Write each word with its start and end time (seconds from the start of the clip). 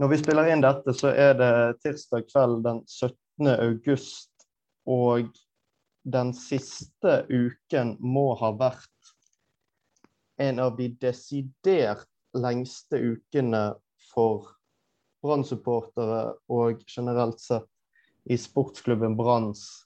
Når 0.00 0.08
vi 0.08 0.18
spiller 0.22 0.48
inn 0.48 0.62
dette, 0.64 0.94
så 0.96 1.10
er 1.12 1.34
det 1.36 1.52
tirsdag 1.84 2.24
kveld 2.30 2.62
den 2.64 2.80
17. 2.88 3.48
august. 3.58 4.30
Og 4.88 5.28
den 6.02 6.32
siste 6.34 7.22
uken 7.28 7.96
må 8.00 8.32
ha 8.40 8.50
vært 8.56 9.12
en 10.42 10.58
av 10.64 10.74
de 10.78 10.88
desidert 11.02 12.08
lengste 12.34 12.98
ukene 12.98 13.62
for 14.10 14.48
Brann-supportere 15.22 16.32
og 16.50 16.82
generelt 16.88 17.38
sett 17.38 17.68
i 18.24 18.38
sportsklubben 18.40 19.14
Branns 19.18 19.84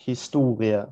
historie. 0.00 0.86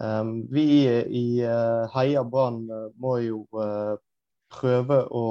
Um, 0.00 0.48
vi 0.50 0.88
i 0.88 1.26
uh, 1.44 1.86
Heia 1.92 2.24
Brann 2.24 2.64
må 2.96 3.18
jo 3.22 3.44
uh, 3.54 4.00
prøve 4.50 5.04
å 5.12 5.26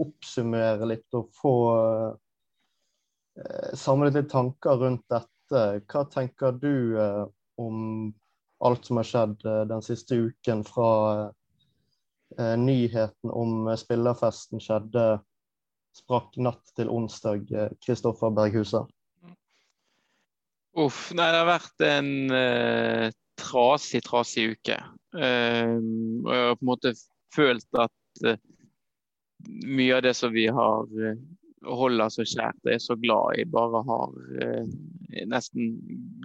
oppsummere 0.00 0.88
litt 0.88 1.16
og 1.16 1.30
få 1.36 1.54
eh, 3.38 3.70
samlet 3.78 4.18
litt 4.18 4.30
tanker 4.32 4.80
rundt 4.82 5.04
dette. 5.12 5.62
Hva 5.90 6.04
tenker 6.10 6.56
du 6.58 6.98
eh, 7.00 7.24
om 7.60 8.12
alt 8.64 8.86
som 8.88 9.00
har 9.00 9.08
skjedd 9.08 9.46
eh, 9.46 9.62
den 9.70 9.84
siste 9.84 10.18
uken 10.28 10.66
fra 10.66 11.30
nyheten 12.34 13.30
om 13.30 13.68
spillerfesten 13.78 14.58
skjedde 14.58 15.20
sprakk 15.94 16.34
natt 16.42 16.72
til 16.74 16.88
onsdag, 16.90 17.44
Kristoffer 17.84 18.32
Berghuset? 18.34 18.88
Uff. 20.74 21.12
Nei, 21.14 21.28
det 21.30 21.38
har 21.38 21.46
vært 21.46 21.84
en 21.86 22.08
uh, 22.34 23.06
trasig, 23.38 24.02
trasig 24.06 24.48
uke. 24.56 24.80
Uh, 25.14 25.78
og 26.24 26.32
jeg 26.32 26.48
har 26.48 26.58
på 26.58 26.64
en 26.64 26.70
måte 26.72 26.94
følt 27.34 27.78
at 27.78 28.24
uh, 28.26 28.40
mye 29.48 29.96
av 29.96 30.02
det 30.02 30.14
som 30.14 30.32
vi 30.32 30.46
har 30.46 31.08
eh, 31.08 31.18
holder 31.64 32.12
så 32.12 32.24
kjært 32.26 32.60
og 32.64 32.72
er 32.74 32.82
så 32.82 32.96
glad 33.00 33.40
i, 33.40 33.46
bare 33.48 33.82
har 33.88 34.14
eh, 34.42 34.68
nesten 35.30 35.76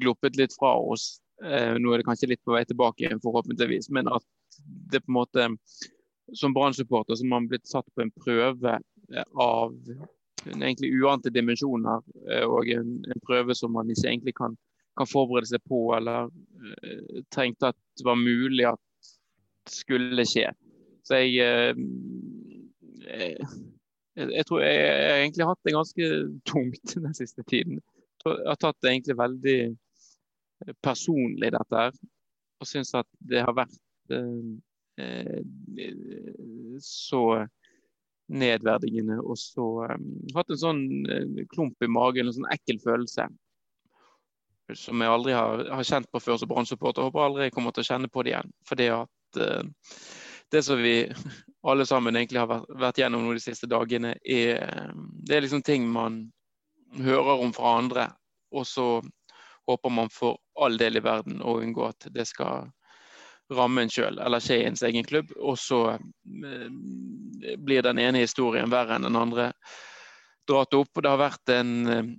gluppet 0.02 0.38
litt 0.40 0.56
fra 0.56 0.76
oss. 0.80 1.20
Eh, 1.44 1.76
nå 1.80 1.94
er 1.94 2.02
det 2.02 2.08
kanskje 2.10 2.34
litt 2.34 2.44
på 2.46 2.56
vei 2.56 2.66
tilbake 2.68 3.06
igjen, 3.06 3.24
forhåpentligvis. 3.24 3.90
Men 3.96 4.12
at 4.12 4.26
det 4.92 5.04
på 5.06 5.12
en 5.14 5.20
måte 5.22 5.50
Som 6.38 6.54
Brann-supporter 6.54 7.16
så 7.16 7.24
har 7.24 7.30
man 7.30 7.48
blitt 7.50 7.66
satt 7.66 7.88
på 7.96 8.04
en 8.04 8.12
prøve 8.14 8.76
av 9.34 9.72
egentlig 10.46 10.92
uante 11.02 11.32
dimensjoner. 11.34 12.04
Og 12.46 12.70
en, 12.70 12.92
en, 13.02 13.22
prøve 13.26 13.56
som 13.58 13.74
man 13.74 13.90
ikke 13.90 14.12
egentlig 14.12 14.36
kan, 14.38 14.54
kan 14.94 15.10
forberede 15.10 15.50
seg 15.50 15.64
på, 15.66 15.80
eller 15.98 16.30
tenkte 17.34 17.72
at 17.72 17.80
det 17.98 18.06
var 18.06 18.22
mulig 18.22 18.68
at 18.70 19.10
skulle 19.74 20.28
skje. 20.30 20.52
Så 21.02 21.18
jeg 21.18 21.74
jeg, 23.04 23.38
jeg, 24.20 24.46
tror 24.48 24.64
jeg, 24.64 24.76
jeg, 24.76 25.12
har 25.12 25.22
egentlig 25.24 25.48
hatt 25.50 25.66
det 25.66 25.76
ganske 25.76 26.10
tungt 26.52 26.96
den 26.96 27.18
siste 27.18 27.46
tiden. 27.48 27.80
Jeg 28.26 28.48
har 28.48 28.60
tatt 28.60 28.80
det 28.84 28.92
egentlig 28.92 29.20
veldig 29.20 29.60
eh, 29.70 30.74
personlig, 30.84 31.54
dette 31.56 31.84
her. 31.84 32.02
Og 32.60 32.68
syns 32.68 32.92
at 32.98 33.08
det 33.32 33.46
har 33.46 33.56
vært 33.56 33.78
eh, 34.12 34.50
eh, 35.00 35.40
så 36.84 37.24
nedverdigende 38.30 39.16
og 39.24 39.40
så 39.42 39.64
um, 39.90 40.10
hatt 40.36 40.52
en 40.54 40.60
sånn 40.62 40.82
klump 41.50 41.82
i 41.82 41.88
magen, 41.90 42.28
en 42.30 42.36
sånn 42.36 42.52
ekkel 42.54 42.78
følelse. 42.84 43.26
Som 44.78 45.02
jeg 45.02 45.10
aldri 45.10 45.34
har, 45.34 45.64
har 45.72 45.88
kjent 45.88 46.12
på 46.14 46.22
før 46.22 46.38
som 46.38 46.52
Brann-supporter. 46.52 47.08
Håper 47.08 47.24
aldri 47.26 47.48
jeg 47.48 47.56
kommer 47.56 47.74
til 47.74 47.82
å 47.82 47.88
kjenne 47.88 48.12
på 48.12 48.22
det 48.22 48.36
igjen. 48.36 48.52
Fordi 48.70 48.90
at 48.94 49.40
uh, 49.42 49.64
det 50.52 50.64
som 50.66 50.82
vi 50.82 51.12
alle 51.68 51.86
sammen 51.86 52.16
egentlig 52.16 52.40
har 52.40 52.66
vært, 52.70 52.98
gjennom 52.98 53.28
de 53.34 53.42
siste 53.44 53.70
dagene, 53.70 54.16
er, 54.24 54.92
det 55.28 55.38
er 55.38 55.46
liksom 55.46 55.64
ting 55.66 55.88
man 55.92 56.24
hører 56.98 57.44
om 57.44 57.54
fra 57.54 57.76
andre. 57.78 58.08
Og 58.56 58.66
så 58.68 58.88
håper 59.70 59.94
man 59.94 60.10
for 60.10 60.40
all 60.60 60.78
del 60.78 60.98
i 60.98 61.06
verden 61.06 61.44
å 61.46 61.60
unngå 61.62 61.86
at 61.92 62.10
det 62.16 62.26
skal 62.30 62.72
ramme 63.54 63.84
en 63.84 63.92
sjøl 63.92 64.20
eller 64.22 64.42
skje 64.42 64.60
i 64.62 64.66
ens 64.70 64.84
egen 64.86 65.06
klubb. 65.06 65.32
Og 65.38 65.58
så 65.60 65.84
eh, 65.94 66.70
blir 67.58 67.86
den 67.86 68.02
ene 68.02 68.24
historien 68.24 68.72
verre 68.74 68.98
enn 68.98 69.08
den 69.08 69.20
andre 69.20 69.52
dratt 70.50 70.74
opp. 70.78 70.92
og 70.96 71.04
Det 71.04 71.14
har 71.14 71.22
vært 71.22 71.54
en, 71.54 71.74
eh, 71.94 72.12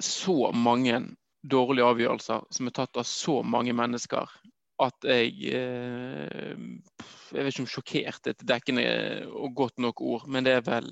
så 0.00 0.50
mange 0.56 1.02
dårlige 1.42 1.86
avgjørelser 1.94 2.46
som 2.52 2.68
er 2.68 2.76
tatt 2.76 2.98
av 3.00 3.06
så 3.08 3.40
mange 3.46 3.74
mennesker 3.76 4.28
at 4.80 5.06
jeg 5.06 5.54
eh, 5.54 6.56
Jeg 7.30 7.44
vet 7.44 7.54
ikke 7.54 7.64
om 7.64 7.70
sjokkert 7.70 8.26
er 8.26 8.34
et 8.34 8.44
dekkende 8.48 8.84
og 9.30 9.54
godt 9.56 9.78
nok 9.82 10.00
ord, 10.02 10.26
men 10.28 10.46
det 10.46 10.58
er 10.58 10.66
vel 10.66 10.90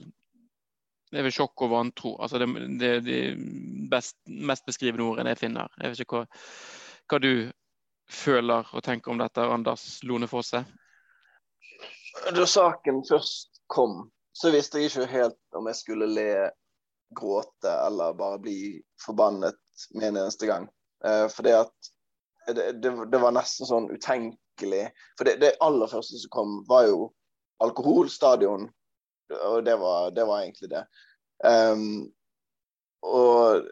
det 1.09 1.21
er 1.21 1.25
vel 1.25 1.33
sjokk 1.33 1.65
og 1.65 1.71
vantro. 1.73 2.11
Altså 2.21 2.41
det, 2.43 2.49
det, 2.81 2.91
de 3.07 3.21
best, 3.91 4.19
mest 4.29 4.67
beskrivende 4.69 5.07
ordene 5.09 5.33
jeg 5.33 5.41
finner. 5.41 5.73
Jeg 5.81 5.95
vet 5.95 6.03
ikke 6.05 6.19
hva, 6.19 6.43
hva, 7.09 7.21
du 7.25 7.33
føler 8.13 8.69
og 8.77 8.85
tenker 8.85 9.15
om 9.15 9.21
dette, 9.21 9.41
Anders 9.41 9.87
Lone 10.05 10.29
Fosse? 10.29 10.61
Da 12.37 12.45
saken 12.45 13.01
først 13.09 13.63
kom, 13.73 14.11
så 14.37 14.53
visste 14.53 14.83
jeg 14.83 14.91
ikke 14.91 15.09
helt 15.09 15.57
om 15.57 15.69
jeg 15.71 15.81
skulle 15.81 16.11
le, 16.13 16.31
gråte 17.17 17.71
eller 17.87 18.13
bare 18.13 18.37
bli 18.43 18.59
forbannet 19.01 19.57
med 19.95 20.11
en 20.11 20.19
eneste 20.25 20.47
gang. 20.47 20.67
Eh, 21.05 21.25
for 21.33 21.47
det 21.47 21.55
det, 22.49 22.73
det, 22.83 22.91
det, 23.13 23.21
var 23.21 23.33
nesten 23.37 23.69
sånn 23.69 23.87
utenkelig. 24.59 24.91
For 25.19 25.25
det, 25.25 25.41
det, 25.41 25.57
aller 25.61 25.87
første 25.87 26.19
som 26.19 26.31
kom, 26.31 26.65
var 26.69 26.87
jo 26.89 27.13
alkoholstadion. 27.61 28.69
Og 29.45 29.65
det 29.65 29.77
var, 29.77 30.11
det 30.11 30.25
var 30.27 30.41
egentlig 30.43 30.71
det. 30.71 30.85
Um, 31.45 32.11
og 33.03 33.67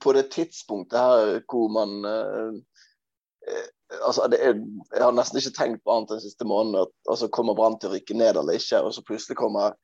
på 0.00 0.12
det 0.12 0.30
tidspunktet 0.30 0.98
her 0.98 1.40
hvor 1.50 1.68
man 1.68 2.04
uh, 2.04 2.54
altså 4.02 4.22
er, 4.22 4.54
Jeg 4.94 5.02
har 5.02 5.12
nesten 5.12 5.38
ikke 5.38 5.54
tenkt 5.54 5.84
på 5.84 5.92
annet 5.92 6.10
den 6.10 6.20
siste 6.20 6.44
måneden. 6.44 6.86
At 6.86 7.10
altså, 7.10 7.28
kommer 7.28 7.54
Brann 7.54 7.78
til 7.78 7.90
å 7.90 7.94
rykke 7.94 8.14
ned 8.14 8.36
eller 8.36 8.56
ikke? 8.56 8.82
Og 8.82 8.94
så 8.94 9.04
plutselig 9.04 9.36
kommer 9.36 9.76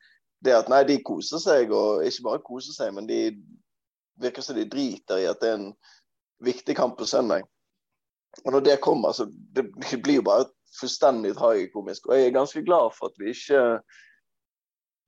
det 0.43 0.57
at 0.57 0.69
nei, 0.69 0.83
de 0.85 1.03
koser 1.07 1.39
seg, 1.39 1.71
og 1.71 2.03
ikke 2.03 2.25
bare 2.27 2.43
koser 2.43 2.75
seg, 2.75 2.95
men 2.95 3.07
de 3.07 3.37
virker 4.19 4.43
som 4.43 4.57
de 4.57 4.65
driter 4.67 5.23
i 5.23 5.29
at 5.31 5.39
det 5.41 5.53
er 5.53 5.61
en 5.61 5.69
viktig 6.43 6.75
kamp 6.77 6.97
på 6.99 7.07
søndag. 7.07 7.47
Og 8.45 8.55
når 8.55 8.65
det 8.67 8.81
kommer, 8.85 9.13
så 9.13 9.27
det, 9.29 9.67
det 9.85 10.01
blir 10.03 10.21
jo 10.21 10.27
bare 10.27 10.49
fullstendig 10.79 11.35
tragikomisk. 11.37 12.09
Og 12.09 12.17
jeg 12.17 12.31
er 12.31 12.39
ganske 12.39 12.65
glad 12.65 12.95
for 12.97 13.13
at 13.13 13.21
vi 13.21 13.33
ikke 13.35 13.63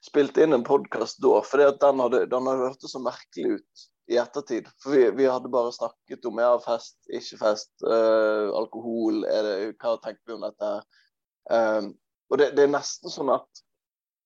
spilte 0.04 0.44
inn 0.44 0.56
en 0.56 0.66
podkast 0.66 1.22
da, 1.24 1.40
for 1.46 1.62
den 1.62 2.02
hadde, 2.04 2.26
den 2.28 2.48
hadde 2.50 2.68
hørtes 2.68 2.92
så 2.92 3.00
merkelig 3.00 3.58
ut 3.58 3.84
i 4.12 4.18
ettertid. 4.20 4.68
For 4.82 4.92
vi, 4.92 5.06
vi, 5.16 5.28
hadde 5.30 5.52
bare 5.52 5.72
snakket 5.72 6.28
om 6.28 6.40
ja, 6.42 6.52
fest, 6.60 6.98
ikke 7.08 7.40
fest, 7.40 7.72
øh, 7.88 8.50
alkohol, 8.52 9.22
det, 9.24 9.54
hva 9.80 9.96
tenker 10.04 10.20
vi 10.28 10.36
om 10.36 10.44
dette? 10.44 10.72
Um, 11.48 11.90
og 12.32 12.40
det, 12.40 12.52
det, 12.56 12.66
er 12.66 12.72
nesten 12.72 13.12
sånn 13.12 13.32
at 13.32 13.64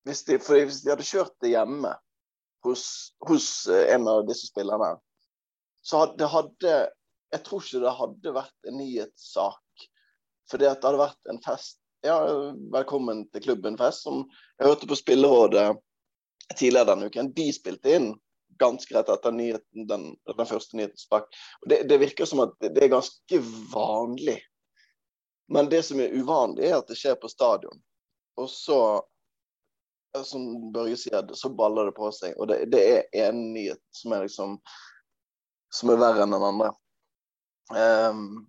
hvis 0.06 0.24
de, 0.26 0.38
hvis 0.38 0.82
de 0.84 0.92
hadde 0.92 1.06
kjørt 1.06 1.34
det 1.42 1.52
hjemme 1.52 1.92
hos, 2.66 2.84
hos 3.26 3.48
uh, 3.70 3.84
en 3.94 4.06
av 4.10 4.24
disse 4.26 4.50
spillerne, 4.50 4.96
så 5.86 6.02
hadde, 6.02 6.18
det 6.18 6.30
hadde 6.34 6.76
jeg 7.32 7.44
tror 7.44 7.64
ikke 7.64 7.82
det 7.82 7.96
hadde 7.98 8.36
vært 8.36 8.70
en 8.70 8.78
nyhetssak. 8.80 9.88
Fordi 10.48 10.68
at 10.68 10.80
det 10.80 10.88
hadde 10.88 11.02
vært 11.02 11.32
en 11.32 11.42
fest. 11.44 11.80
Ja, 12.06 12.16
velkommen 12.72 13.24
til 13.34 13.42
klubben-fest, 13.48 14.06
som 14.06 14.22
jeg 14.58 14.68
hørte 14.68 14.88
på 14.88 14.96
Spillerådet 14.96 15.66
tidligere 16.54 16.92
denne 16.92 17.08
uken. 17.10 17.32
De 17.36 17.48
spilte 17.52 17.96
inn 17.98 18.12
ganske 18.58 18.94
rett 18.94 19.10
etter 19.12 19.34
nyheten, 19.34 19.86
den, 19.90 20.06
den 20.30 20.48
første 20.48 20.78
nyheten 20.78 20.98
sprakk. 20.98 21.28
Det, 21.68 21.82
det, 21.90 21.98
virker 22.00 22.26
som 22.26 22.42
at 22.46 22.54
det 22.62 22.86
er 22.86 22.94
ganske 22.94 23.42
vanlig. 23.74 24.38
Men 25.52 25.68
det 25.72 25.82
som 25.86 26.00
er 26.00 26.14
uvanlig, 26.14 26.68
er 26.70 26.78
at 26.78 26.88
det 26.88 26.96
skjer 26.98 27.18
på 27.20 27.30
stadion. 27.30 27.82
Og 28.38 28.48
så, 28.50 28.80
som 30.24 30.48
Børge 30.72 30.96
sier, 31.00 31.28
så 31.34 31.50
baller 31.54 31.90
det 31.90 31.96
på 31.98 32.10
seg. 32.14 32.34
Og 32.38 32.48
det, 32.50 32.62
det 32.72 32.84
er 32.88 33.28
en 33.28 33.42
nyhet 33.52 33.82
som 33.94 34.14
er 34.16 34.26
liksom 34.26 34.58
som 35.74 35.90
er 35.92 36.00
verre 36.00 36.24
enn 36.24 36.32
den 36.32 36.46
andre. 36.46 36.72
Um, 37.74 38.48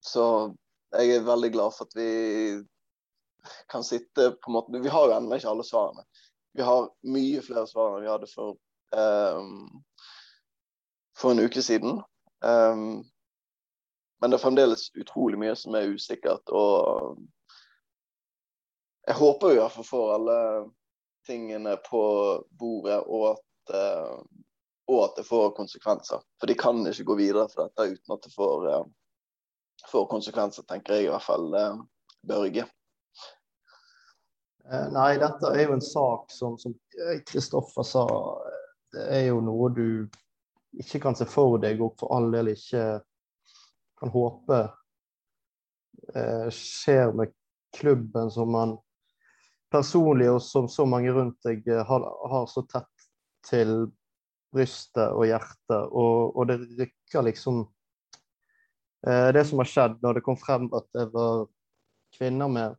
så 0.00 0.54
jeg 0.92 1.16
er 1.16 1.26
veldig 1.26 1.52
glad 1.52 1.74
for 1.76 1.88
at 1.88 1.96
vi 1.96 2.62
kan 3.70 3.84
sitte 3.84 4.30
på 4.30 4.50
en 4.50 4.56
måte 4.56 4.80
Vi 4.80 4.88
har 4.92 5.08
jo 5.08 5.16
ennå 5.16 5.36
ikke 5.36 5.50
alle 5.52 5.66
svarene. 5.66 6.04
Vi 6.52 6.62
har 6.62 6.90
mye 7.08 7.42
flere 7.44 7.66
svar 7.68 7.96
enn 7.96 8.04
vi 8.04 8.10
hadde 8.12 8.28
for, 8.30 8.56
um, 8.96 9.82
for 11.18 11.32
en 11.32 11.44
uke 11.44 11.62
siden. 11.64 12.02
Um, 12.44 13.02
men 14.20 14.30
det 14.30 14.38
er 14.38 14.44
fremdeles 14.44 14.90
utrolig 14.94 15.40
mye 15.40 15.54
som 15.58 15.74
er 15.74 15.90
usikkert. 15.90 16.52
Og 16.52 17.18
jeg 19.08 19.18
håper 19.18 19.54
i 19.54 19.58
hvert 19.58 19.74
fall 19.74 19.88
får 19.88 20.14
alle 20.18 20.38
tingene 21.26 21.76
på 21.88 22.02
bordet, 22.58 23.00
og 23.06 23.32
at 23.32 23.74
uh, 23.74 24.20
og 24.90 25.04
at 25.04 25.18
det 25.20 25.26
får 25.28 25.54
konsekvenser. 25.56 26.22
For 26.40 26.50
de 26.50 26.58
kan 26.58 26.82
ikke 26.88 27.06
gå 27.06 27.18
videre 27.20 27.46
for 27.52 27.66
dette 27.66 27.94
uten 27.94 28.14
at 28.16 28.26
det 28.26 28.32
får, 28.34 28.68
uh, 28.68 29.88
får 29.92 30.06
konsekvenser, 30.10 30.66
tenker 30.68 30.98
jeg 30.98 31.08
i 31.08 31.12
hvert 31.12 31.26
fall, 31.26 31.50
uh, 31.54 31.82
Børge. 32.26 32.66
Eh, 34.70 34.88
nei, 34.94 35.16
dette 35.18 35.48
er 35.50 35.64
jo 35.66 35.76
en 35.76 35.82
sak 35.82 36.30
som 36.30 36.54
Kristoffer 37.26 37.86
sa, 37.86 38.04
det 38.94 39.08
er 39.10 39.24
jo 39.32 39.40
noe 39.42 39.70
du 39.74 39.86
ikke 40.78 41.00
kan 41.02 41.18
se 41.18 41.26
for 41.28 41.58
deg, 41.62 41.82
og 41.82 41.96
for 42.00 42.14
all 42.14 42.30
del 42.32 42.52
ikke 42.52 42.84
kan 43.98 44.12
håpe 44.14 44.60
eh, 46.14 46.46
skjer 46.54 47.12
med 47.18 47.34
klubben 47.76 48.30
som 48.32 48.52
man 48.54 48.76
personlig 49.72 50.28
og 50.30 50.40
som 50.44 50.68
så 50.68 50.86
mange 50.88 51.12
rundt 51.12 51.38
deg 51.46 51.66
eh, 51.68 51.82
har, 51.88 52.06
har 52.32 52.48
så 52.50 52.64
tett 52.70 53.08
til 53.48 53.90
brystet 54.52 55.14
og 55.16 55.26
hjertet, 55.26 55.88
og, 55.88 56.36
og 56.36 56.48
det 56.50 56.58
rykker 56.78 57.24
liksom 57.28 57.64
Det 59.02 59.42
som 59.48 59.58
har 59.58 59.66
skjedd 59.66 59.94
når 59.98 60.14
det 60.14 60.20
kom 60.22 60.36
frem 60.38 60.68
at 60.78 60.84
det 60.94 61.08
var 61.10 61.48
kvinner 62.14 62.50
med 62.52 62.76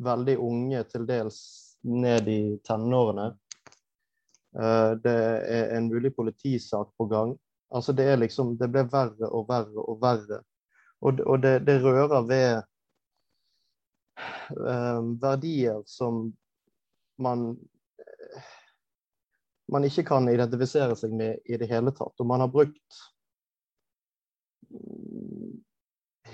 veldig 0.00 0.36
unge, 0.40 0.82
til 0.88 1.06
dels 1.06 1.38
ned 1.84 2.28
i 2.28 2.58
tenårene. 2.64 3.26
Eh, 4.58 4.90
det 5.04 5.16
er 5.56 5.76
en 5.76 5.88
mulig 5.88 6.14
politisak 6.16 6.88
på 6.98 7.06
gang. 7.10 7.38
Altså 7.74 7.92
det 7.92 8.04
er 8.04 8.16
liksom 8.22 8.56
Det 8.58 8.68
ble 8.70 8.84
verre 8.90 9.30
og 9.30 9.48
verre 9.48 9.84
og 9.84 10.00
verre. 10.02 10.40
Og, 11.00 11.20
og 11.26 11.42
det, 11.42 11.58
det, 11.66 11.82
rører 11.82 12.22
ved 12.28 12.62
eh, 14.54 15.00
verdier 15.20 15.82
som 15.86 16.32
man 17.18 17.52
man 19.72 19.84
ikke 19.86 20.04
kan 20.08 20.28
identifisere 20.28 20.96
seg 20.98 21.14
med 21.16 21.40
i 21.48 21.58
det 21.60 21.68
hele 21.70 21.92
tatt. 21.96 22.14
Og 22.20 22.28
man 22.28 22.44
har 22.44 22.52
brukt 22.52 23.00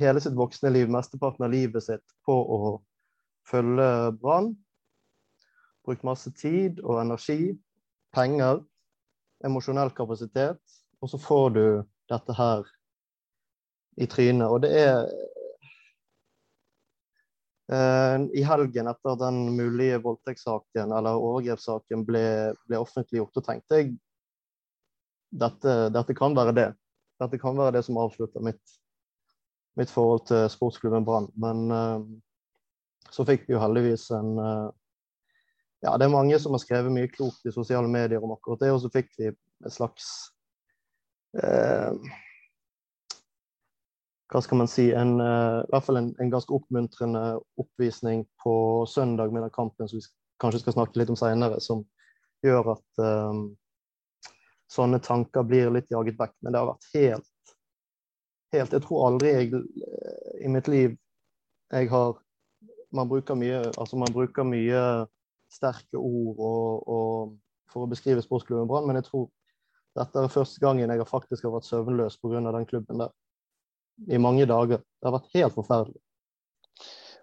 hele 0.00 0.22
sitt 0.22 0.36
voksne 0.38 0.72
liv, 0.72 0.90
mesteparten 0.90 1.46
av 1.46 1.52
livet 1.52 1.84
sitt, 1.84 2.04
på 2.26 2.34
å 2.34 2.74
følge 3.48 3.88
Brann. 4.20 4.54
Brukt 5.86 6.04
masse 6.06 6.32
tid 6.36 6.80
og 6.84 7.00
energi, 7.02 7.54
penger, 8.14 8.60
emosjonell 9.44 9.92
kapasitet. 9.96 10.60
Og 11.00 11.12
så 11.12 11.20
får 11.20 11.50
du 11.56 11.64
dette 12.10 12.36
her 12.36 12.66
i 14.00 14.08
trynet. 14.10 14.48
Og 14.48 14.60
det 14.64 14.72
er 14.76 15.06
I 17.70 18.42
helgen 18.42 18.88
etter 18.90 19.18
den 19.20 19.36
mulige 19.54 20.00
voldtektssaken 20.02 20.90
eller 20.96 21.20
overgrepssaken 21.22 22.02
ble, 22.08 22.22
ble 22.66 22.80
offentliggjort, 22.82 23.30
så 23.36 23.42
tenkte 23.46 23.78
jeg 23.78 23.92
dette, 25.30 25.74
dette 25.94 26.16
kan 26.18 26.34
være 26.34 26.54
det. 26.56 26.68
Dette 27.20 27.38
kan 27.38 27.58
være 27.58 27.78
det 27.78 27.84
som 27.86 27.98
avslutter 28.00 28.42
mitt, 28.44 28.74
mitt 29.78 29.92
forhold 29.92 30.26
til 30.30 30.48
sportsklubben 30.50 31.06
Brann. 31.06 31.28
Men 31.38 31.70
uh, 31.70 32.02
så 33.10 33.26
fikk 33.28 33.46
vi 33.46 33.54
jo 33.54 33.62
heldigvis 33.62 34.08
en 34.16 34.34
uh, 34.40 34.68
Ja, 35.80 35.94
det 35.96 36.06
er 36.06 36.12
mange 36.12 36.36
som 36.36 36.52
har 36.52 36.60
skrevet 36.60 36.92
mye 36.92 37.08
klokt 37.08 37.46
i 37.48 37.54
sosiale 37.54 37.88
medier 37.88 38.20
om 38.20 38.34
akkurat 38.34 38.60
det, 38.60 38.72
og 38.74 38.82
så 38.82 38.90
fikk 38.92 39.14
vi 39.16 39.30
et 39.30 39.72
slags 39.72 40.10
eh, 41.40 41.94
hva 44.30 44.42
skal 44.44 44.60
man 44.60 44.70
si, 44.70 44.90
en, 44.94 45.16
uh, 45.20 45.60
i 45.64 45.72
hvert 45.72 45.86
fall 45.86 45.98
en, 46.00 46.10
en, 46.22 46.30
ganske 46.32 46.54
oppmuntrende 46.54 47.22
oppvisning 47.60 48.24
på 48.42 48.54
søndag 48.88 49.32
med 49.34 49.42
den 49.42 49.54
kampen 49.54 49.90
som 49.90 49.98
vi 49.98 50.04
kanskje 50.42 50.62
skal 50.62 50.76
snakke 50.78 51.00
litt 51.00 51.10
om 51.10 51.18
senere, 51.18 51.58
som 51.60 51.82
gjør 52.46 52.72
at 52.76 53.02
um, 53.02 53.42
sånne 54.70 55.02
tanker 55.04 55.44
blir 55.46 55.72
litt 55.74 55.90
jaget 55.90 56.18
vekk. 56.20 56.36
Men 56.40 56.54
det 56.54 56.62
har 56.62 56.70
vært 56.70 56.90
helt, 56.94 57.54
helt 58.54 58.76
Jeg 58.76 58.86
tror 58.86 59.06
aldri 59.08 59.34
jeg 59.34 59.62
i 60.40 60.52
mitt 60.52 60.70
liv 60.70 60.96
jeg 61.70 61.90
har 61.90 62.16
man 62.90 63.08
bruker 63.08 63.36
mye, 63.38 63.60
altså 63.78 63.98
man 64.00 64.12
bruker 64.14 64.46
mye 64.46 64.80
sterke 65.50 65.98
ord 65.98 66.38
og, 66.38 66.88
og 66.90 67.70
for 67.70 67.86
å 67.86 67.90
beskrive 67.90 68.22
sportsklubben 68.24 68.66
Brann, 68.70 68.88
men 68.88 68.98
jeg 68.98 69.06
tror 69.06 69.28
dette 69.98 70.22
er 70.22 70.32
første 70.32 70.62
gangen 70.62 70.90
jeg 70.90 71.02
har 71.02 71.08
faktisk 71.08 71.46
har 71.46 71.54
vært 71.54 71.68
søvnløs 71.68 72.18
pga. 72.22 72.42
den 72.50 72.66
klubben 72.66 73.02
der. 73.02 73.12
I 74.08 74.18
mange 74.18 74.46
dager. 74.48 74.80
Det 75.00 75.08
har 75.08 75.18
vært 75.18 75.34
helt 75.36 75.56
forferdelig. 75.56 76.00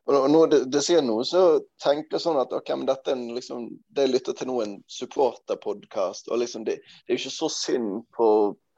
Og 0.07 0.29
når 0.31 0.51
det, 0.51 0.59
det 0.71 0.81
sier 0.85 1.01
noe, 1.03 1.25
så 1.27 1.59
tenker 1.83 2.15
jeg 2.15 2.23
sånn 2.23 2.37
at 2.39 2.53
ok, 2.55 2.69
men 2.77 2.87
dette 2.87 3.11
er 3.11 3.17
en, 3.17 3.25
liksom, 3.35 3.65
det 3.91 4.05
jeg 4.05 4.13
lytter 4.13 4.37
til 4.39 4.47
nå, 4.47 4.61
en 4.63 4.77
supporterpodkast. 4.87 6.29
Og 6.31 6.39
liksom 6.39 6.63
det, 6.67 6.77
det, 6.79 7.09
er 7.09 7.17
jo 7.17 7.23
ikke 7.25 7.33
så 7.35 7.49
synd 7.51 8.05
på, 8.15 8.29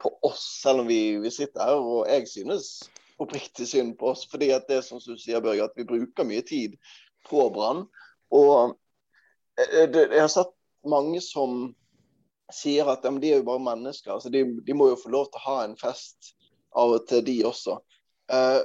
på 0.02 0.12
oss, 0.26 0.42
selv 0.64 0.82
om 0.82 0.90
vi, 0.90 1.20
vi, 1.22 1.30
sitter 1.30 1.62
her. 1.68 1.78
Og 1.78 2.10
jeg 2.10 2.26
synes 2.32 2.72
oppriktig 3.22 3.68
synd 3.70 3.94
på 4.00 4.10
oss. 4.10 4.24
fordi 4.32 4.50
at 4.56 4.66
det 4.66 4.80
er 4.80 4.86
som 4.88 4.98
du 5.04 5.14
sier, 5.14 5.42
Børge, 5.44 5.68
at 5.68 5.78
vi 5.78 5.86
bruker 5.86 6.26
mye 6.26 6.42
tid 6.46 6.74
på 7.30 7.46
Brann. 7.54 7.84
Og 8.34 8.74
det, 9.54 10.08
jeg 10.08 10.24
har 10.24 10.32
sett 10.34 10.54
mange 10.88 11.22
som 11.22 11.70
sier 12.50 12.88
at 12.90 13.04
ja, 13.06 13.12
de 13.22 13.30
er 13.30 13.38
jo 13.38 13.46
bare 13.46 13.62
mennesker. 13.62 14.12
altså 14.16 14.30
de, 14.32 14.42
de, 14.66 14.74
må 14.74 14.90
jo 14.90 14.98
få 14.98 15.12
lov 15.14 15.30
til 15.30 15.38
å 15.42 15.46
ha 15.46 15.58
en 15.64 15.76
fest 15.78 16.32
av 16.78 16.94
og 16.96 17.06
til, 17.08 17.24
de 17.26 17.38
også. 17.48 17.78
Eh, 18.32 18.60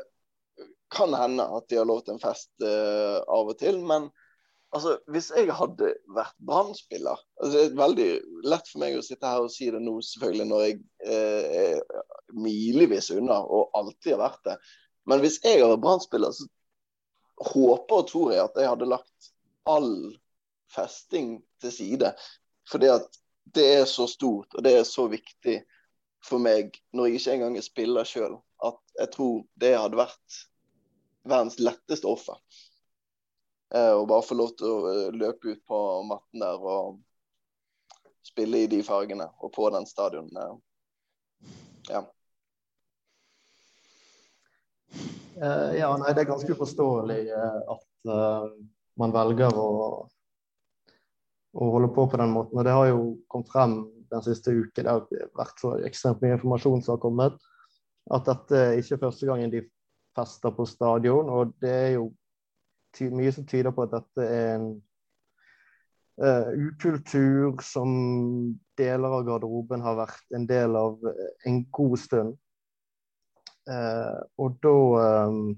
kan 0.96 1.14
hende 1.18 1.46
at 1.58 1.68
de 1.70 1.80
har 1.80 1.88
lov 1.90 2.04
til 2.06 2.16
en 2.16 2.22
fest 2.22 2.52
eh, 2.64 3.18
av 3.20 3.50
og 3.52 3.58
til, 3.60 3.80
men 3.84 4.08
altså, 4.76 4.98
hvis 5.12 5.32
jeg 5.36 5.54
hadde 5.56 5.92
vært 6.16 6.36
Brann-spiller 6.46 7.18
altså, 7.42 7.52
Det 7.56 7.64
er 7.66 7.80
veldig 7.80 8.10
lett 8.52 8.70
for 8.70 8.84
meg 8.84 8.98
å 8.98 9.06
sitte 9.06 9.32
her 9.32 9.46
og 9.46 9.54
si 9.54 9.72
det 9.74 9.82
nå, 9.84 9.98
selvfølgelig, 10.06 10.50
når 10.52 10.66
jeg 10.68 10.80
eh, 11.08 11.64
er 11.64 12.36
milevis 12.36 13.12
unna 13.16 13.40
og 13.44 13.76
alltid 13.78 14.16
har 14.16 14.24
vært 14.28 14.52
det. 14.52 14.60
Men 15.10 15.22
hvis 15.24 15.40
jeg 15.44 15.60
hadde 15.60 15.74
vært 15.74 15.86
Brann-spiller, 15.86 16.36
så 16.36 16.50
håper 17.52 18.02
og 18.02 18.10
tror 18.10 18.32
jeg 18.32 18.46
at 18.46 18.62
jeg 18.62 18.72
hadde 18.72 18.92
lagt 18.94 19.32
all 19.70 19.94
festing 20.72 21.40
til 21.62 21.74
side. 21.74 22.12
Fordi 22.70 22.90
at 22.94 23.22
det 23.56 23.66
er 23.80 23.86
så 23.90 24.08
stort 24.10 24.56
og 24.56 24.64
det 24.66 24.74
er 24.80 24.88
så 24.88 25.06
viktig 25.12 25.60
for 26.26 26.42
meg 26.42 26.78
når 26.96 27.10
jeg 27.10 27.20
ikke 27.20 27.36
engang 27.38 27.58
er 27.60 27.66
spiller 27.66 28.08
sjøl, 28.08 28.40
at 28.66 28.80
jeg 29.00 29.12
tror 29.14 29.44
det 29.62 29.76
hadde 29.78 30.00
vært 30.00 30.40
verdens 31.26 31.60
letteste 31.62 32.10
offer. 32.10 32.40
Eh, 33.74 33.94
og 33.94 34.08
bare 34.08 34.26
få 34.26 34.38
lov 34.38 34.54
til 34.60 34.70
å 34.70 34.92
eh, 34.92 35.14
løpe 35.16 35.56
ut 35.56 35.62
på 35.68 35.80
matten 36.08 36.44
der 36.44 36.62
og 36.62 37.00
spille 38.26 38.64
i 38.64 38.70
de 38.70 38.82
fargene 38.86 39.28
og 39.42 39.52
på 39.56 39.70
den 39.74 39.88
stadion. 39.90 40.30
Eh, 40.38 40.54
ja. 41.90 42.04
ja, 45.76 45.90
nei, 46.00 46.14
det 46.16 46.24
er 46.24 46.30
ganske 46.30 46.56
uforståelig 46.56 47.20
at 47.36 48.12
man 48.98 49.14
velger 49.14 49.58
å, 49.60 49.68
å, 51.52 51.68
holde 51.76 51.90
på 51.94 52.08
på 52.10 52.22
den 52.22 52.32
måten. 52.34 52.58
Og 52.58 52.66
det 52.66 52.74
har 52.74 52.88
jo 52.90 53.02
kommet 53.30 53.52
frem 53.52 53.76
den 54.16 54.26
siste 54.26 54.54
uken, 54.56 54.90
har 54.90 55.06
vært 55.38 55.62
så 55.62 55.76
ekstremt 55.88 56.24
mye 56.24 56.38
informasjon 56.38 56.84
som 56.84 56.96
har 56.96 57.04
kommet, 57.04 57.38
at 58.14 58.28
dette 58.28 58.62
ikke 58.80 58.98
er 58.98 59.04
første 59.06 59.30
gangen 59.30 59.54
de 59.54 59.64
fester 60.16 60.54
på 60.56 60.66
stadion. 60.70 61.30
Og 61.30 61.56
det 61.62 61.72
er 61.72 61.92
jo 61.98 62.10
mye 63.16 63.34
som 63.36 63.48
tyder 63.48 63.76
på 63.76 63.86
at 63.86 63.96
dette 63.98 64.28
er 64.32 64.52
en 64.56 64.68
uh, 66.22 66.52
ukultur 66.56 67.60
som 67.66 67.90
deler 68.80 69.18
av 69.18 69.26
garderoben 69.28 69.84
har 69.84 69.98
vært 70.00 70.38
en 70.38 70.48
del 70.48 70.78
av 70.80 71.00
eh, 71.10 71.32
en 71.50 71.64
god 71.76 71.98
stund. 72.00 72.38
Uh, 73.66 74.22
og 74.38 74.60
da 74.62 74.76
um, 75.26 75.56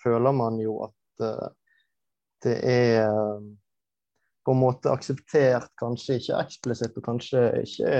føler 0.00 0.32
man 0.32 0.58
jo 0.62 0.78
at 0.86 1.24
uh, 1.26 1.48
det 2.44 2.56
er 2.70 3.10
på 4.46 4.54
en 4.54 4.62
måte 4.62 4.92
akseptert, 4.94 5.72
kanskje 5.80 6.20
ikke 6.20 6.38
eksplisitt, 6.38 6.96
og 6.96 7.06
kanskje 7.08 7.40
ikke 7.64 7.92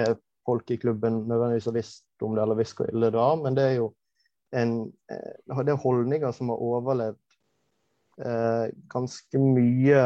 folk 0.47 0.71
i 0.71 0.79
klubben 0.79 1.25
nødvendigvis 1.27 1.67
har 1.67 1.75
visst 1.75 2.23
om 2.23 2.37
det 2.37 2.45
eller 2.45 2.61
visst 2.61 2.79
hvor 2.79 2.91
ille 2.93 3.11
det 3.11 3.19
er, 3.19 3.41
men 3.43 3.59
det 3.59 3.65
er 3.67 3.75
jo 3.81 3.89
en, 4.55 4.77
det 5.11 5.73
er 5.73 5.83
holdninger 5.83 6.31
som 6.37 6.53
har 6.53 6.63
overlevd 6.63 7.19
eh, 8.23 8.67
ganske 8.95 9.43
mye 9.43 10.03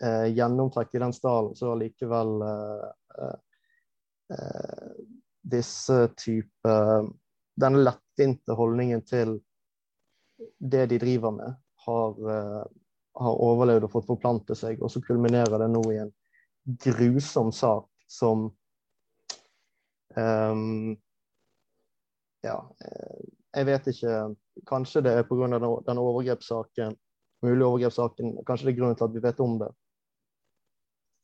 eh, 0.00 0.28
gjennomtrekk 0.32 0.96
i 0.96 1.02
den 1.04 1.12
stallen, 1.16 1.52
så 1.58 1.74
allikevel 1.74 2.32
eh, 2.48 3.34
eh, 4.38 4.92
disse 5.52 6.06
type 6.16 6.78
Denne 7.62 7.82
lettvinte 7.82 8.54
holdningen 8.56 9.02
til 9.04 9.34
det 10.56 10.86
de 10.88 10.96
driver 11.02 11.34
med, 11.36 11.58
har, 11.84 12.14
eh, 12.32 12.62
har 13.14 13.40
overlevd 13.44 13.86
og 13.86 13.92
fått 13.92 14.08
forplante 14.08 14.56
seg, 14.56 14.80
og 14.82 14.90
så 14.92 15.02
kulminerer 15.04 15.60
det 15.60 15.68
nå 15.72 15.82
i 15.92 16.00
en 16.02 16.12
grusom 16.84 17.50
sak 17.52 17.88
som 18.10 18.46
um, 20.16 20.92
ja, 22.42 22.56
jeg 23.52 23.68
vet 23.68 23.88
ikke 23.92 24.16
Kanskje 24.68 25.00
det 25.06 25.12
er 25.16 25.24
pga. 25.24 25.46
den 25.86 25.98
overgrepssaken, 25.98 26.96
mulige 27.42 27.66
overgrepssaken. 27.66 28.34
Kanskje 28.46 28.66
det 28.66 28.72
er 28.74 28.78
grunnen 28.78 28.96
til 28.96 29.06
at 29.06 29.14
vi 29.14 29.22
vet 29.24 29.40
om 29.40 29.54
det. 29.58 29.68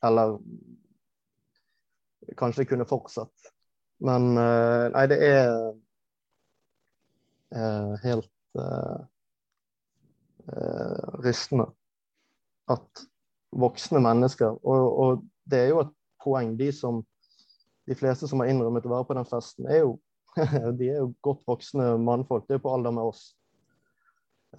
Eller 0.09 0.39
kanskje 2.41 2.63
det 2.63 2.71
kunne 2.71 2.87
fortsatt. 2.89 3.51
Men 4.01 4.31
uh, 4.39 4.89
nei, 4.95 5.05
det 5.13 5.19
er 5.27 5.53
uh, 7.53 7.93
helt 8.05 8.33
uh, 8.57 9.05
rystende. 11.25 11.67
at 12.69 13.05
voksne 13.57 14.01
mennesker 14.05 14.59
og, 14.67 14.99
og, 15.01 15.23
det 15.49 15.59
er 15.59 15.69
jo 15.71 15.81
et 15.81 15.93
poeng. 16.21 16.51
De 16.59 16.69
som 16.73 17.01
de 17.89 17.95
fleste 17.97 18.29
som 18.29 18.43
har 18.43 18.51
innrømmet 18.53 18.85
å 18.85 18.91
være 18.93 19.07
på 19.09 19.17
den 19.17 19.29
festen, 19.29 19.65
er 19.65 19.79
jo, 19.81 19.95
de 20.79 20.91
er 20.91 20.99
jo 20.99 21.15
godt 21.25 21.47
voksne 21.49 21.95
mannfolk. 22.05 22.45
Det 22.45 22.57
er 22.57 22.61
jo 22.61 22.65
på 22.67 22.75
alder 22.77 22.93
med 22.93 23.09
oss. 23.09 23.23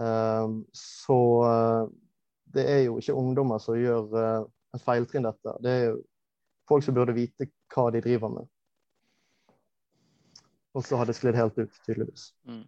Um, 0.02 0.64
så 0.74 1.20
uh, 1.46 1.92
det 2.50 2.66
er 2.66 2.82
jo 2.88 2.98
ikke 2.98 3.18
ungdommer 3.22 3.62
som 3.62 3.78
gjør 3.78 4.10
en 4.18 4.82
feiltrinn 4.82 5.28
dette. 5.30 5.54
Det 5.62 5.76
er 5.76 5.86
jo 5.92 6.00
folk 6.70 6.86
som 6.86 6.98
burde 6.98 7.14
vite 7.18 7.50
hva 7.74 7.90
de 7.94 8.02
driver 8.02 8.34
med. 8.34 8.50
Og 10.78 10.86
så 10.86 10.98
har 10.98 11.10
det 11.10 11.16
sklidd 11.18 11.38
helt 11.38 11.58
ut, 11.58 11.80
tydeligvis. 11.86 12.30
Mm. 12.50 12.66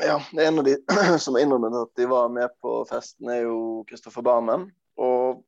Ja, 0.00 0.22
en 0.32 0.58
av 0.58 0.64
de 0.64 0.76
som 1.18 1.36
innrømmet 1.36 1.74
at 1.76 1.96
de 1.96 2.06
var 2.06 2.28
med 2.32 2.48
på 2.60 2.84
festen, 2.88 3.28
er 3.28 3.44
jo 3.44 3.82
Kristoffer 3.88 4.24
Barmen. 4.24 4.70
Og 4.96 5.42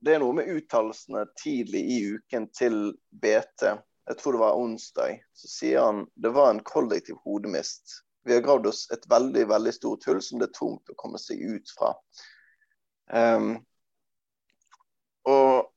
det 0.00 0.14
er 0.14 0.22
noe 0.22 0.36
med 0.36 0.50
uttalelsene 0.52 1.24
tidlig 1.42 1.82
i 1.94 1.96
uken 2.16 2.46
til 2.56 2.78
BT. 3.10 3.66
Jeg 4.10 4.18
tror 4.18 4.36
det 4.36 4.42
var 4.42 4.60
onsdag. 4.60 5.18
Så 5.34 5.50
sier 5.50 5.82
han 5.84 6.06
det 6.14 6.32
var 6.36 6.52
en 6.52 6.62
kollektiv 6.66 7.18
hodemist. 7.26 8.00
Vi 8.24 8.34
har 8.34 8.44
gravd 8.44 8.70
oss 8.70 8.86
et 8.94 9.04
veldig 9.10 9.46
veldig 9.50 9.74
stort 9.74 10.06
hull 10.08 10.22
som 10.22 10.40
det 10.40 10.50
er 10.50 10.56
tungt 10.56 10.92
å 10.92 10.98
komme 10.98 11.18
seg 11.20 11.42
ut 11.42 11.74
fra. 11.76 11.92
Um, 13.10 13.54
og 15.26 15.70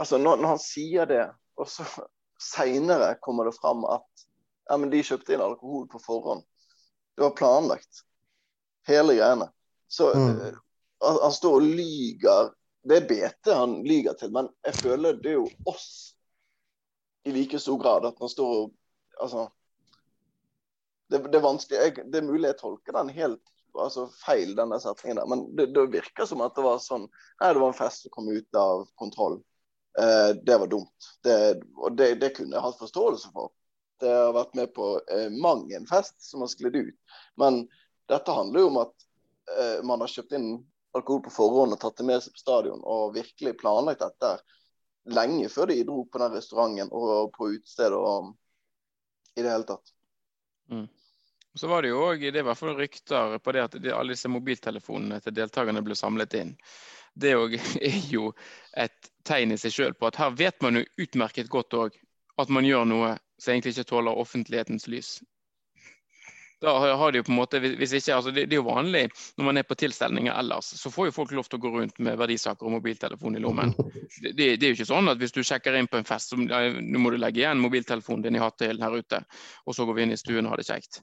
altså 0.00 0.18
når, 0.20 0.40
når, 0.42 0.48
han 0.54 0.62
sier 0.62 1.08
det, 1.08 1.22
og 1.56 1.68
så 1.70 1.86
seinere 2.52 3.14
kommer 3.24 3.48
det 3.48 3.56
fram 3.58 3.86
at 3.88 4.26
ja, 4.70 4.78
men 4.78 4.90
de 4.92 5.02
kjøpte 5.02 5.34
inn 5.34 5.42
alkohol 5.42 5.88
på 5.90 5.98
forhånd. 6.02 6.44
Det 7.16 7.24
var 7.26 7.36
planlagt. 7.38 8.04
Hele 8.86 9.16
greiene. 9.18 9.50
Så 9.90 10.12
mm. 10.14 10.36
han, 11.04 11.18
han 11.22 11.34
står 11.34 11.56
og 11.58 11.66
lyger. 11.66 12.52
Det 12.86 13.00
er 13.00 13.08
BT 13.10 13.50
han 13.52 13.80
lyger 13.84 14.14
til, 14.20 14.30
men 14.32 14.48
jeg 14.64 14.78
føler 14.78 15.18
det 15.18 15.34
er 15.34 15.40
jo 15.40 15.48
oss 15.68 15.88
i 17.28 17.34
like 17.34 17.58
stor 17.60 17.76
grad 17.82 18.06
at 18.08 18.22
han 18.22 18.30
står 18.32 18.52
og 18.58 18.76
Altså 19.20 19.42
det, 21.10 21.18
det, 21.18 21.36
er 21.36 21.42
vanskelig, 21.44 21.76
jeg, 21.76 22.04
det 22.08 22.20
er 22.20 22.24
mulig 22.24 22.46
jeg 22.46 22.56
tolker 22.56 22.94
den 22.96 23.10
helt 23.12 23.50
altså 23.76 24.06
feil, 24.22 24.54
denne 24.56 24.78
setningen 24.80 25.18
der. 25.20 25.26
Men 25.28 25.42
det, 25.58 25.66
det 25.74 25.82
virker 25.92 26.24
som 26.24 26.40
at 26.40 26.54
det 26.56 26.64
var 26.64 26.78
sånn 26.80 27.04
Nei, 27.04 27.50
det 27.50 27.60
var 27.60 27.72
en 27.72 27.76
fest 27.76 28.06
som 28.06 28.14
kom 28.14 28.30
ut 28.30 28.56
av 28.56 28.86
kontroll. 28.96 29.36
Eh, 29.98 30.30
det 30.46 30.56
var 30.62 30.70
dumt. 30.70 31.10
Det, 31.26 31.36
og 31.76 31.98
det, 31.98 32.14
det, 32.22 32.32
kunne 32.38 32.56
jeg 32.56 32.64
hatt 32.64 32.80
forståelse 32.80 33.32
for. 33.34 33.52
Det 34.00 34.10
har 34.10 34.34
vært 34.36 34.56
med 34.58 34.72
på 34.76 34.92
eh, 35.12 35.28
mang 35.30 35.66
en 35.76 35.86
fest 35.88 36.16
som 36.24 36.44
har 36.44 36.50
sklidd 36.52 36.76
ut. 36.76 37.16
Men 37.40 37.62
dette 38.10 38.34
handler 38.34 38.64
jo 38.64 38.70
om 38.72 38.80
at 38.82 38.94
eh, 39.56 39.80
man 39.86 40.02
har 40.02 40.12
kjøpt 40.12 40.36
inn 40.38 40.52
alkohol 40.96 41.22
på 41.26 41.32
forhånd 41.34 41.76
og 41.76 41.80
tatt 41.82 42.00
det 42.00 42.06
med 42.08 42.22
seg 42.22 42.34
på 42.34 42.42
stadion 42.42 42.80
og 42.82 43.14
virkelig 43.14 43.54
planlagt 43.60 44.02
dette 44.02 44.32
lenge 45.10 45.48
før 45.48 45.70
de 45.70 45.82
dro 45.86 46.04
på 46.04 46.20
den 46.22 46.34
restauranten 46.34 46.90
og 46.92 47.30
på 47.36 47.52
utestedet 47.54 47.98
og 47.98 48.32
i 49.38 49.44
det 49.44 49.52
hele 49.52 49.68
tatt. 49.68 49.92
Mm. 50.70 50.88
Så 51.54 51.66
var 51.66 51.82
det 51.82 51.90
jo 51.90 52.02
òg 52.06 52.22
det 52.32 52.44
var 52.46 52.58
fall 52.58 52.76
rykter 52.78 53.38
på 53.42 53.54
det 53.54 53.64
at 53.64 53.78
alle 53.94 54.14
disse 54.14 54.30
mobiltelefonene 54.30 55.18
til 55.24 55.34
deltakerne 55.34 55.82
ble 55.82 55.96
samlet 55.98 56.36
inn. 56.38 56.52
Det 57.14 57.32
er 57.90 58.04
jo 58.10 58.30
et 58.78 59.10
tegn 59.26 59.54
i 59.54 59.58
seg 59.58 59.74
sjøl 59.74 59.96
på 59.98 60.10
at 60.10 60.20
her 60.20 60.34
vet 60.36 60.62
man 60.62 60.78
jo 60.78 60.86
utmerket 61.04 61.50
godt 61.50 61.78
òg 61.78 61.98
at 62.40 62.52
man 62.54 62.66
gjør 62.66 62.86
noe 62.88 63.16
som 63.40 63.52
egentlig 63.52 63.76
ikke 63.76 63.90
tåler 63.90 64.22
offentlighetens 64.22 64.88
lys. 64.90 65.18
Da 66.60 66.74
har 66.76 67.12
de 67.12 67.22
jo 67.22 67.24
på 67.24 67.32
en 67.32 67.38
måte, 67.38 67.58
hvis 67.60 67.94
ikke, 67.96 68.18
altså 68.18 68.34
det, 68.36 68.42
det, 68.50 68.58
er 68.58 68.60
jo 68.60 68.66
vanlig 68.66 69.06
når 69.40 69.46
man 69.46 69.56
er 69.56 69.64
på 69.64 69.78
tilstelninger 69.80 70.34
ellers, 70.36 70.74
så 70.76 70.90
får 70.92 71.08
jo 71.08 71.14
folk 71.16 71.30
lov 71.32 71.48
til 71.48 71.56
å 71.56 71.62
gå 71.62 71.70
rundt 71.72 72.02
med 72.04 72.18
verdisaker 72.20 72.68
og 72.68 72.74
mobiltelefon 72.74 73.38
i 73.38 73.40
lommen. 73.40 73.72
Det, 74.20 74.34
det, 74.36 74.50
det 74.60 74.66
er 74.66 74.74
jo 74.74 74.76
ikke 74.76 74.90
sånn 74.90 75.08
at 75.08 75.22
hvis 75.22 75.32
du 75.32 75.40
sjekker 75.40 75.78
inn 75.78 75.88
på 75.88 75.96
en 75.96 76.04
fest, 76.08 76.34
så 76.34 76.36
nå 76.36 77.00
må 77.00 77.14
du 77.14 77.16
legge 77.16 77.40
igjen 77.40 77.64
mobiltelefonen 77.64 78.26
din 78.26 78.36
i 78.36 78.44
hattehyllen 78.44 78.84
her 78.84 78.98
ute, 79.00 79.22
og 79.64 79.78
så 79.78 79.88
går 79.88 79.96
vi 79.96 80.04
inn 80.04 80.12
i 80.12 80.20
stuen 80.20 80.44
og 80.44 80.52
har 80.52 80.60
det 80.60 80.68
kjekt 80.68 81.00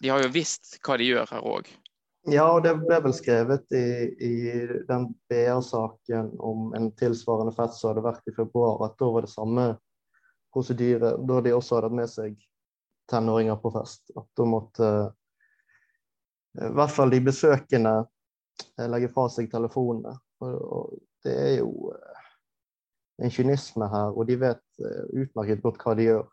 de 0.00 0.08
har 0.08 0.22
jo 0.22 0.32
visst 0.32 0.78
hva 0.84 0.96
de 1.00 1.08
gjør 1.08 1.28
her 1.32 1.46
òg. 1.46 1.68
Ja, 2.26 2.48
og 2.56 2.64
det 2.66 2.72
ble 2.80 2.98
vel 3.04 3.14
skrevet 3.14 3.70
i, 3.76 3.86
i 4.18 4.34
den 4.88 5.08
BR-saken 5.30 6.32
om 6.42 6.72
en 6.74 6.90
tilsvarende 6.98 7.54
fest 7.54 7.78
som 7.78 7.92
hadde 7.92 8.02
vært 8.08 8.26
i 8.26 8.34
februar, 8.34 8.82
at 8.88 8.96
da 8.98 9.10
var 9.14 9.26
det 9.26 9.30
samme 9.30 9.66
prosedyre, 10.56 11.14
da 11.28 11.40
de 11.44 11.52
også 11.52 11.78
hadde 11.78 11.92
med 11.94 12.08
seg 12.10 12.36
tenåringer 13.10 13.58
på 13.60 13.72
fest. 13.76 14.08
At 14.16 14.26
da 14.38 14.46
måtte 14.48 14.90
i 16.56 16.70
hvert 16.72 16.94
fall 16.94 17.12
de 17.12 17.20
besøkende 17.20 17.94
eh, 18.00 18.86
legge 18.88 19.12
fra 19.12 19.28
seg 19.32 19.50
telefonene. 19.52 20.16
Og, 20.44 20.96
det 21.26 21.34
er 21.42 21.54
jo 21.58 21.90
eh, 21.92 22.24
en 23.26 23.32
kynisme 23.32 23.88
her, 23.92 24.16
og 24.16 24.28
de 24.28 24.38
vet 24.40 24.64
eh, 24.80 25.04
utmerket 25.22 25.62
godt 25.64 25.82
hva 25.84 25.96
de 25.98 26.08
gjør. 26.10 26.32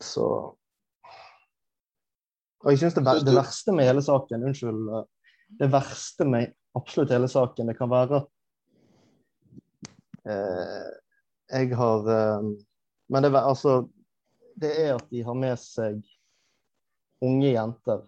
Så 0.00 0.26
Og 2.64 2.70
jeg 2.72 2.80
syns 2.80 2.94
det, 2.96 3.04
det, 3.26 3.34
verste 3.36 3.74
med 3.76 3.84
hele 3.84 4.00
saken 4.02 4.46
Unnskyld. 4.48 4.86
Eh, 4.88 5.04
det 5.60 5.68
verste 5.72 6.24
med 6.24 6.54
absolutt 6.74 7.12
hele 7.12 7.28
saken, 7.28 7.68
det 7.68 7.76
kan 7.78 7.90
være 7.92 8.22
at 8.22 8.30
eh, 8.30 8.33
jeg 10.24 11.76
har 11.76 12.10
eh, 12.10 12.50
Men 13.12 13.22
det, 13.22 13.36
altså, 13.36 13.88
det 14.56 14.72
er 14.80 14.94
at 14.96 15.08
de 15.10 15.22
har 15.22 15.36
med 15.36 15.58
seg 15.60 16.00
unge 17.24 17.50
jenter. 17.50 18.04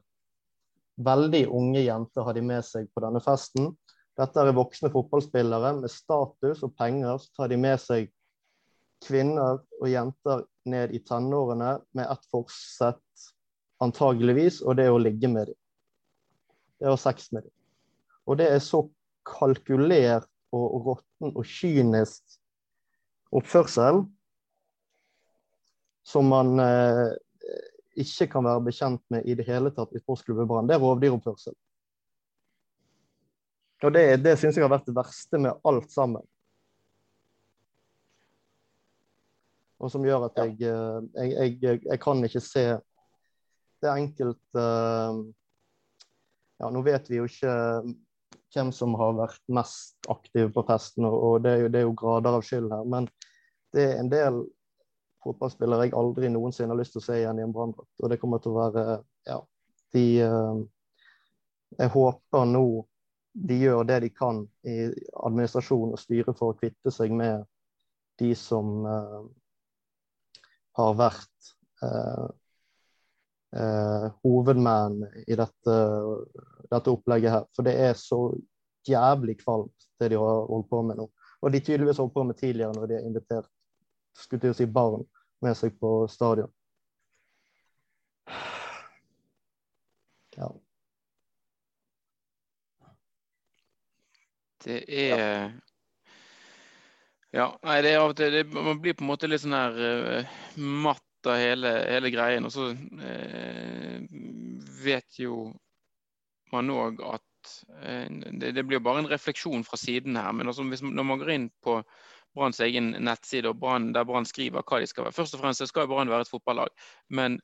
Veldig 0.96 1.42
unge 1.52 1.82
jenter 1.84 2.24
har 2.24 2.36
de 2.36 2.44
med 2.44 2.64
seg 2.64 2.88
på 2.94 3.02
denne 3.04 3.20
festen. 3.20 3.74
Dette 4.16 4.40
er 4.40 4.56
voksne 4.56 4.88
fotballspillere 4.92 5.74
med 5.82 5.92
status 5.92 6.62
og 6.64 6.72
penger. 6.80 7.20
Så 7.20 7.34
tar 7.36 7.52
de 7.52 7.58
med 7.60 7.76
seg 7.82 8.08
kvinner 9.04 9.60
og 9.80 9.88
jenter 9.90 10.46
ned 10.66 10.94
i 10.96 11.02
tenårene 11.04 11.76
med 11.94 12.08
ett 12.08 12.24
forsett, 12.32 13.26
antageligvis, 13.84 14.62
og 14.64 14.78
det 14.78 14.86
er 14.88 14.96
å 14.96 15.02
ligge 15.02 15.28
med 15.28 15.52
dem. 15.52 15.58
Det 16.80 16.88
er 16.88 16.94
å 16.94 16.96
ha 16.96 17.02
sex 17.04 17.28
med 17.36 17.44
dem. 17.44 17.52
Og 18.26 18.40
det 18.40 18.48
er 18.50 18.64
så 18.64 18.86
kalkulert 19.28 20.30
og 20.54 20.86
råtten 20.86 21.32
og 21.32 21.46
kynisk 21.48 22.36
oppførsel 23.34 24.04
som 26.06 26.28
man 26.30 26.60
eh, 26.62 27.08
ikke 27.98 28.28
kan 28.36 28.46
være 28.46 28.62
bekjent 28.68 29.02
med 29.10 29.26
i 29.26 29.34
det 29.34 29.48
hele 29.48 29.72
tatt 29.74 29.94
i 29.96 30.02
sportsklubben 30.02 30.46
Brann. 30.46 30.68
Det 30.68 30.76
er 30.76 30.84
rovdyroppførsel. 30.84 31.56
Og 33.84 33.92
det, 33.92 34.04
det 34.22 34.36
syns 34.38 34.56
jeg 34.56 34.64
har 34.64 34.72
vært 34.72 34.86
det 34.88 34.96
verste 34.96 35.40
med 35.42 35.66
alt 35.66 35.90
sammen. 35.92 36.24
og 39.76 39.92
som 39.92 40.04
gjør 40.06 40.28
at 40.28 40.38
jeg, 40.40 40.56
eh, 40.70 41.00
jeg, 41.14 41.56
jeg, 41.62 41.80
jeg 41.84 42.00
kan 42.02 42.24
ikke 42.24 42.40
se 42.44 42.66
Det 43.82 43.92
enkelte 43.92 44.32
enkelt 44.32 44.56
uh, 44.56 45.18
Ja, 46.56 46.70
nå 46.72 46.80
vet 46.86 47.10
vi 47.10 47.18
jo 47.18 47.26
ikke 47.28 47.52
hvem 48.54 48.72
som 48.72 48.94
har 48.98 49.16
vært 49.18 49.42
mest 49.52 50.08
aktiv 50.12 50.52
på 50.54 50.64
festen, 50.68 51.06
og 51.08 51.42
det 51.44 51.52
er, 51.52 51.64
jo, 51.64 51.70
det 51.72 51.80
er 51.80 51.86
jo 51.88 51.96
grader 51.98 52.38
av 52.38 52.44
skyld 52.46 52.70
her. 52.72 52.84
Men 52.88 53.08
det 53.74 53.84
er 53.84 54.00
en 54.00 54.10
del 54.12 54.40
fotballspillere 55.24 55.88
jeg 55.88 55.96
aldri 55.98 56.30
noensinne 56.30 56.74
har 56.74 56.80
lyst 56.80 56.94
til 56.94 57.02
å 57.02 57.06
se 57.08 57.18
igjen 57.20 57.40
i 57.40 57.44
en 57.46 57.54
branndrakt. 57.54 57.92
Og 58.02 58.12
det 58.12 58.20
kommer 58.22 58.42
til 58.42 58.54
å 58.54 58.60
være 58.60 58.84
Ja, 59.26 59.40
de 59.96 60.04
uh, 60.22 60.60
Jeg 61.80 61.92
håper 61.96 62.46
nå 62.52 62.66
de 63.36 63.56
gjør 63.60 63.82
det 63.84 63.98
de 64.06 64.08
kan 64.14 64.38
i 64.64 64.76
administrasjon 65.26 65.90
og 65.92 66.00
styre 66.00 66.32
for 66.32 66.54
å 66.54 66.56
kvitte 66.56 66.92
seg 66.94 67.12
med 67.12 67.42
de 68.16 68.30
som 68.38 68.86
uh, 68.86 69.26
har 70.76 70.96
vært 70.96 71.52
eh, 71.84 72.26
eh, 73.56 74.06
hovedmenn 74.24 74.98
i 75.24 75.38
dette, 75.38 75.76
dette, 76.70 76.92
opplegget 76.92 77.32
her. 77.32 77.46
For 77.56 77.66
det 77.66 77.74
er 77.88 77.94
så 77.98 78.20
jævlig 78.88 79.38
kvalmt, 79.40 79.88
det 80.00 80.10
de 80.12 80.20
har 80.20 80.46
holdt 80.50 80.70
på 80.70 80.82
med 80.86 81.00
nå. 81.00 81.08
Og 81.42 81.52
de 81.52 81.60
tydeligvis 81.60 82.00
holdt 82.02 82.14
på 82.14 82.24
med 82.26 82.38
tidligere 82.38 82.74
når 82.74 82.86
de 82.86 82.98
har 82.98 83.08
invitert 83.08 83.50
skulle 84.16 84.40
til 84.40 84.54
si 84.56 84.66
barn 84.66 85.04
med 85.44 85.56
seg 85.58 85.74
på 85.80 86.06
stadion. 86.08 86.52
Ja. 90.36 90.48
Det 94.66 94.82
er 94.88 95.52
ja, 97.36 97.50
nei, 97.66 97.80
det 97.84 97.90
er 97.92 98.00
av 98.00 98.14
og 98.14 98.16
til 98.16 98.36
Man 98.54 98.80
blir 98.80 98.96
på 98.96 99.04
en 99.04 99.10
måte 99.10 99.28
litt 99.28 99.42
sånn 99.42 99.56
her 99.56 99.76
uh, 99.76 100.36
matt 100.56 101.28
av 101.28 101.36
hele, 101.40 101.72
hele, 101.90 102.10
greien. 102.14 102.46
Og 102.48 102.52
så 102.54 102.70
uh, 102.72 103.96
vet 104.84 105.20
jo 105.20 105.50
man 106.54 106.72
òg 106.74 107.02
at 107.06 107.52
uh, 107.82 108.06
det, 108.40 108.52
det, 108.56 108.64
blir 108.66 108.82
bare 108.84 109.04
en 109.04 109.10
refleksjon 109.10 109.64
fra 109.66 109.78
siden 109.80 110.18
her. 110.18 110.32
Men 110.32 110.50
altså, 110.50 110.66
hvis, 110.70 110.84
når 110.84 111.08
man 111.08 111.22
går 111.22 111.34
inn 111.34 111.50
på 111.64 111.80
Branns 112.36 112.60
egen 112.60 112.92
nettside 113.00 113.48
og 113.48 113.60
Brand, 113.60 113.94
der 113.96 114.04
Brann 114.04 114.28
skriver 114.28 114.64
hva 114.66 114.80
de 114.82 114.88
skal 114.90 115.06
være 115.06 115.16
Først 115.16 115.36
og 115.36 115.40
fremst 115.40 115.64
skal 115.70 115.88
Brann 115.88 116.12
være 116.12 116.26
et 116.26 116.32
fotballag. 116.32 116.72
Men 117.08 117.40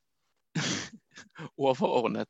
overordnet. 1.56 2.28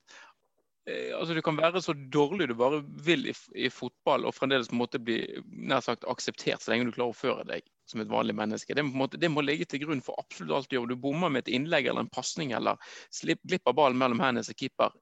Eh, 0.91 1.19
altså 1.19 1.35
Du 1.35 1.43
kan 1.43 1.57
være 1.57 1.83
så 1.83 1.95
dårlig 1.95 2.49
du 2.49 2.55
bare 2.59 2.83
vil 3.07 3.29
i, 3.31 3.35
i 3.55 3.69
fotball 3.71 4.27
og 4.27 4.35
fremdeles 4.35 4.71
på 4.71 4.75
en 4.75 4.81
måte 4.83 4.99
bli 4.99 5.21
nær 5.47 5.83
sagt 5.85 6.07
akseptert 6.11 6.63
så 6.63 6.73
lenge 6.73 6.89
du 6.89 6.95
klarer 6.97 7.15
å 7.15 7.19
føre 7.19 7.47
deg 7.47 7.67
som 7.91 8.03
et 8.03 8.11
vanlig 8.11 8.35
menneske. 8.39 8.75
Det, 8.75 8.85
måte, 8.87 9.21
det 9.21 9.31
må 9.31 9.45
ligge 9.45 9.69
til 9.69 9.85
grunn 9.85 10.03
for 10.03 10.19
absolutt 10.19 10.57
alt 10.57 10.71
du 10.71 10.77
gjør. 10.77 10.91
Du 10.91 10.99
bommer 10.99 11.31
med 11.31 11.45
et 11.45 11.55
innlegg 11.55 11.87
eller 11.87 12.07
en 12.07 12.15
pasning 12.15 12.55
eller 12.57 12.79
slipper 13.15 13.53
glipper 13.53 13.79
ballen 13.79 14.01
mellom 14.01 14.23
hendene 14.23 14.47
som 14.47 14.59
keeper. 14.59 14.95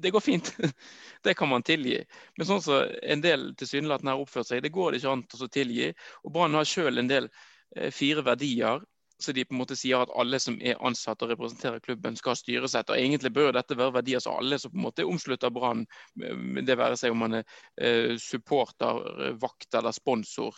Det 0.00 0.10
går 0.10 0.20
fint. 0.20 0.52
Det 1.24 1.34
kan 1.34 1.48
man 1.48 1.64
tilgi. 1.66 1.98
Men 2.38 2.48
sånn 2.48 2.62
som 2.64 2.84
en 3.02 3.24
del 3.24 3.50
tilsynelatende 3.60 4.14
har 4.14 4.22
oppført 4.22 4.48
seg, 4.48 4.62
det 4.64 4.72
går 4.72 4.92
det 4.92 5.02
ikke 5.02 5.12
an 5.12 5.24
å 5.26 5.48
tilgi. 5.52 5.90
Og 6.24 6.32
Brann 6.32 6.56
har 6.56 6.68
sjøl 6.68 7.02
en 7.02 7.10
del 7.10 7.28
eh, 7.76 7.90
fire 7.92 8.24
verdier 8.24 8.80
så 9.22 9.32
de 9.32 9.44
på 9.44 9.54
en 9.54 9.60
måte 9.60 9.76
sier 9.76 10.00
at 10.00 10.12
alle 10.16 10.38
som 10.40 10.56
er 10.64 10.78
ansatt 10.86 11.22
og 11.24 11.32
representerer 11.34 11.82
klubben, 11.84 12.16
skal 12.16 12.36
styresette. 12.38 12.94
Og 12.94 12.98
Egentlig 12.98 13.32
bør 13.36 13.52
dette 13.52 13.76
være 13.76 13.98
verdier 13.98 14.22
som 14.22 14.38
alle 14.40 14.58
som 14.58 14.72
på 14.72 14.78
en 14.78 14.86
måte 14.86 15.06
omslutter 15.06 15.52
Brann, 15.52 15.84
det 16.16 16.78
være 16.78 16.96
seg 16.96 17.14
om 17.14 17.20
man 17.24 17.40
er 17.40 17.44
eh, 17.76 18.16
supporter, 18.20 19.34
vakt 19.42 19.76
eller 19.76 19.92
sponsor. 19.96 20.56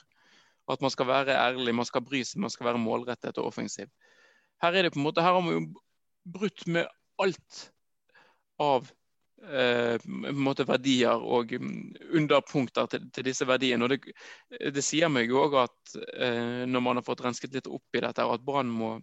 At 0.71 0.83
man 0.85 0.95
skal 0.95 1.11
være 1.11 1.37
ærlig, 1.37 1.75
man 1.75 1.89
skal 1.89 2.05
bry 2.07 2.23
seg, 2.23 2.43
man 2.45 2.55
skal 2.55 2.71
være 2.71 2.83
målrettet 2.83 3.41
og 3.43 3.51
offensiv. 3.51 3.91
Her 4.63 4.79
er 4.79 4.87
det 4.87 4.95
på 4.95 5.03
en 5.03 5.09
måte, 5.09 5.25
her 5.25 5.35
har 5.35 5.43
man 5.43 5.59
jo 5.59 5.83
brutt 6.39 6.67
med 6.71 6.87
alt 7.21 7.63
av 8.63 8.91
Eh, 9.43 9.99
verdier 10.69 11.19
og 11.19 11.51
mm, 11.51 11.97
underpunkter 12.15 12.87
til, 12.87 13.09
til 13.11 13.25
disse 13.27 13.47
verdiene. 13.47 13.85
Og 13.85 13.91
det, 13.91 14.15
det 14.71 14.85
sier 14.87 15.11
meg 15.11 15.33
òg 15.35 15.57
at 15.65 15.97
eh, 16.15 16.63
når 16.71 16.85
man 16.85 17.01
har 17.01 17.07
fått 17.07 17.25
rensket 17.25 17.57
litt 17.57 17.67
opp 17.67 17.99
i 17.99 18.05
dette, 18.05 18.23
at 18.23 18.47
Brann 18.47 18.71
må 18.71 19.01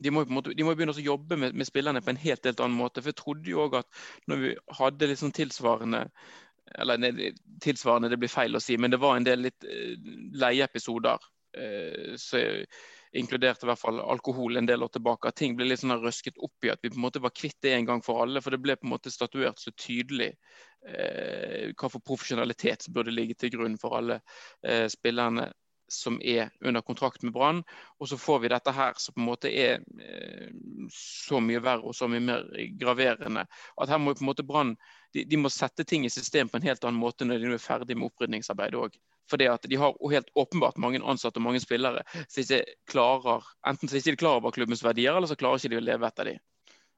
de 0.00 0.10
må, 0.10 0.24
måte, 0.32 0.54
de 0.56 0.64
må, 0.64 0.72
begynne 0.74 0.96
å 0.96 1.02
jobbe 1.04 1.36
med, 1.36 1.54
med, 1.54 1.68
spillerne 1.68 2.00
på 2.02 2.10
en 2.10 2.18
helt, 2.22 2.44
helt 2.48 2.60
annen 2.64 2.78
måte. 2.78 3.02
For 3.02 3.12
jeg 3.12 3.20
trodde 3.20 3.52
jo 3.52 3.66
òg 3.66 3.82
at 3.82 4.00
når 4.32 4.42
vi 4.42 4.52
hadde 4.78 5.16
sånn 5.20 5.36
tilsvarende 5.36 6.06
Eller 6.78 7.34
tilsvarende, 7.60 8.08
det 8.08 8.18
blir 8.18 8.30
feil 8.30 8.56
å 8.56 8.62
si, 8.62 8.76
men 8.78 8.90
det 8.90 9.00
var 9.02 9.16
en 9.16 9.26
del 9.26 9.42
litt 9.42 9.64
uh, 9.66 10.10
leieepisoder. 10.38 11.18
Eh, 11.58 12.14
inkluderte 13.12 13.66
i 13.66 13.70
hvert 13.70 13.80
fall 13.80 14.00
alkohol 14.00 14.56
en 14.56 14.68
del 14.68 14.82
år 14.82 14.92
tilbake. 14.94 15.28
At 15.30 15.38
ting 15.40 15.56
ble 15.58 15.66
litt 15.66 15.82
sånn 15.82 15.98
røsket 16.02 16.38
opp 16.38 16.66
i 16.66 16.72
at 16.72 16.82
vi 16.82 16.92
på 16.92 16.98
en 16.98 17.06
måte 17.06 17.22
var 17.22 17.34
kvitt 17.34 17.58
det 17.64 17.74
en 17.74 17.88
gang 17.88 18.04
for 18.06 18.22
alle. 18.22 18.42
For 18.42 18.54
det 18.54 18.62
ble 18.62 18.76
på 18.78 18.86
en 18.86 18.94
måte 18.94 19.12
statuert 19.14 19.62
så 19.62 19.72
tydelig 19.74 20.30
eh, 20.86 21.72
hva 21.74 21.90
for 21.90 22.02
profesjonalitet 22.04 22.86
som 22.86 22.94
burde 22.94 23.14
ligge 23.14 23.38
til 23.40 23.54
grunn 23.56 23.78
for 23.80 23.98
alle 23.98 24.20
eh, 24.62 24.86
spillerne 24.92 25.50
som 25.90 26.20
er 26.22 26.50
under 26.60 26.80
kontrakt 26.86 27.22
med 27.22 27.32
Brann. 27.34 27.62
Og 27.98 28.08
så 28.08 28.18
får 28.18 28.44
vi 28.44 28.52
dette 28.52 28.74
her 28.74 28.94
som 28.96 29.14
på 29.14 29.20
en 29.20 29.26
måte 29.26 29.50
er 29.50 29.82
eh, 29.98 30.50
så 30.94 31.40
mye 31.42 31.62
verre 31.64 31.90
og 31.90 31.96
så 31.96 32.08
mye 32.10 32.22
mer 32.22 32.46
graverende. 32.78 33.46
At 33.76 33.90
her 33.90 33.98
må 33.98 34.14
på 34.14 34.24
en 34.24 34.30
måte 34.30 34.46
Brann 34.46 34.76
de, 35.14 35.24
de, 35.24 35.36
må 35.36 35.50
sette 35.50 35.84
ting 35.84 36.06
i 36.06 36.12
system 36.12 36.48
på 36.48 36.60
en 36.60 36.68
helt 36.68 36.84
annen 36.86 37.00
måte 37.00 37.26
når 37.26 37.42
de 37.42 37.50
nå 37.50 37.58
er 37.58 37.64
ferdig 37.64 37.98
med 37.98 38.12
opprydningsarbeidet 38.12 38.78
òg. 38.78 39.00
Fordi 39.30 39.46
at 39.50 39.66
de 39.70 39.78
har 39.78 39.96
helt 40.12 40.30
åpenbart 40.34 40.80
mange 40.82 41.02
ansatte 41.02 41.38
og 41.38 41.46
mange 41.46 41.62
spillere 41.62 42.02
som 42.26 42.42
ikke 42.42 42.64
klarer 42.90 43.46
enten 43.68 43.90
så 43.90 44.00
ikke 44.00 44.16
de 44.16 44.22
klarer 44.24 44.42
over 44.42 44.54
klubbens 44.56 44.82
verdier, 44.84 45.14
eller 45.14 45.30
så 45.30 45.38
klarer 45.38 45.60
ikke 45.60 45.74
de 45.74 45.80
å 45.80 45.84
leve 45.84 46.08
etter 46.08 46.32
dem. 46.32 46.40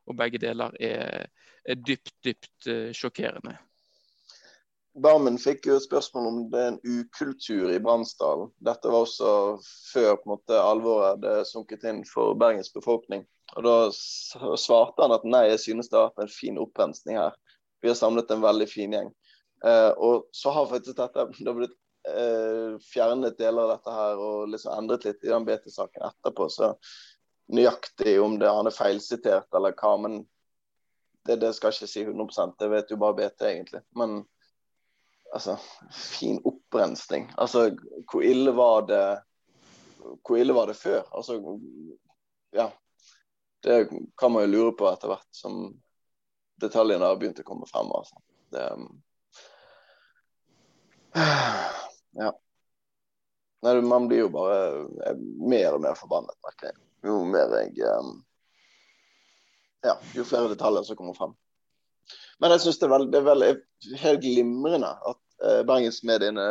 Og 0.08 0.16
begge 0.18 0.40
deler 0.42 0.72
er, 0.82 1.28
er 1.68 1.84
dypt, 1.86 2.14
dypt 2.24 2.70
uh, 2.70 2.88
sjokkerende. 2.96 3.58
Barmen 4.92 5.38
fikk 5.40 5.70
jo 5.70 5.78
spørsmål 5.80 6.26
om 6.28 6.40
det 6.52 6.60
er 6.60 6.72
en 6.72 6.80
ukultur 6.84 7.70
i 7.72 7.78
Bransdalen. 7.80 8.50
Dette 8.60 8.90
var 8.92 9.06
også 9.06 9.30
før 9.92 10.18
på 10.18 10.26
en 10.26 10.32
måte 10.34 10.58
alvoret 10.60 11.14
hadde 11.14 11.46
sunket 11.48 11.86
inn 11.88 12.02
for 12.08 12.36
Bergens 12.36 12.68
befolkning. 12.74 13.24
Og 13.56 13.64
Da 13.64 13.76
svarte 13.92 15.00
han 15.00 15.14
at 15.16 15.24
nei, 15.24 15.46
jeg 15.48 15.62
synes 15.64 15.88
det 15.88 15.96
har 15.96 16.10
vært 16.10 16.26
en 16.26 16.34
fin 16.34 16.60
opprensning 16.60 17.16
her. 17.20 17.32
Vi 17.80 17.88
har 17.88 17.96
samlet 17.96 18.30
en 18.30 18.44
veldig 18.44 18.68
fin 18.68 18.92
gjeng. 18.92 19.08
Eh, 19.64 19.90
og 19.96 20.28
så 20.36 20.52
har 20.52 20.68
faktisk 20.68 20.98
dette 20.98 21.26
det 21.46 21.56
blitt 21.56 21.76
eh, 22.08 22.78
fjernet 22.92 23.38
deler 23.38 23.62
av 23.62 23.72
dette 23.76 23.94
her 23.96 24.20
og 24.20 24.52
liksom 24.52 24.74
endret 24.76 25.06
litt 25.08 25.24
i 25.24 25.32
den 25.32 25.46
BT-saken 25.46 26.06
etterpå. 26.08 26.48
Så 26.50 26.74
nøyaktig 27.52 28.16
om 28.22 28.38
det 28.40 28.50
han 28.50 28.68
er 28.68 28.76
feilsitert 28.76 29.54
eller 29.54 29.74
hva, 29.78 29.96
men 30.00 30.22
det, 31.26 31.38
det 31.42 31.52
skal 31.54 31.70
jeg 31.70 31.82
ikke 31.82 31.92
si 31.92 32.04
100 32.06 32.54
Det 32.58 32.68
vet 32.72 32.90
jo 32.90 32.98
bare 32.98 33.18
BT, 33.18 33.42
egentlig. 33.46 33.82
Men 33.98 34.22
altså, 35.32 35.56
fin 35.94 36.40
opprensning. 36.44 37.30
Altså, 37.38 37.70
hvor 38.10 38.22
ille 38.26 38.54
var 38.56 38.86
det 38.88 39.04
Hvor 40.26 40.36
ille 40.36 40.52
var 40.52 40.66
det 40.66 40.76
før? 40.76 41.02
Altså, 41.14 41.38
ja. 42.52 42.70
Det 43.62 43.88
kan 44.18 44.32
man 44.32 44.42
jo 44.42 44.50
lure 44.50 44.72
på 44.74 44.88
etter 44.90 45.12
hvert 45.12 45.28
som 45.30 45.68
detaljene 46.58 47.06
har 47.06 47.16
begynt 47.20 47.38
å 47.38 47.46
komme 47.46 47.68
frem. 47.70 47.92
Altså. 47.94 48.18
Det, 48.50 48.64
ja. 52.18 52.32
Nei, 53.62 53.80
man 53.86 54.08
blir 54.10 54.24
jo 54.24 54.30
bare 54.34 54.86
mer 55.38 55.76
og 55.76 55.82
mer 55.84 55.98
forbannet, 55.98 56.34
merker 56.42 56.72
jeg. 56.72 56.78
Jo 57.06 57.20
mer 57.26 57.52
jeg 57.60 57.78
um, 57.86 58.16
Ja, 59.82 59.96
jo 60.14 60.24
flere 60.26 60.50
detaljer 60.50 60.86
som 60.86 60.98
kommer 60.98 61.14
frem. 61.18 61.34
Men 62.42 62.54
jeg 62.54 62.64
syns 62.64 62.80
det, 62.82 62.88
det, 63.10 63.20
er 63.20 63.28
veldig 63.28 63.50
helt 64.02 64.22
glimrende 64.22 64.90
at 64.90 65.20
uh, 65.42 65.60
bergensmediene 65.66 66.46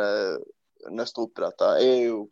nøster 0.92 1.26
opp 1.26 1.36
i 1.36 1.44
dette. 1.44 1.74
Jeg 1.80 1.98
er 1.98 2.06
jo 2.06 2.22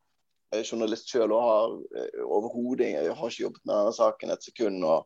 jeg 0.51 0.65
er 0.65 0.71
journalist 0.73 1.13
sjøl 1.13 1.31
og 1.37 1.45
har 1.47 1.75
uh, 1.77 2.23
overhodet 2.25 2.89
Jeg 2.95 3.13
har 3.17 3.29
ikke 3.29 3.45
jobbet 3.45 3.63
med 3.67 3.77
denne 3.77 3.93
saken 3.97 4.33
et 4.33 4.49
sekund. 4.49 4.81
og 4.85 5.05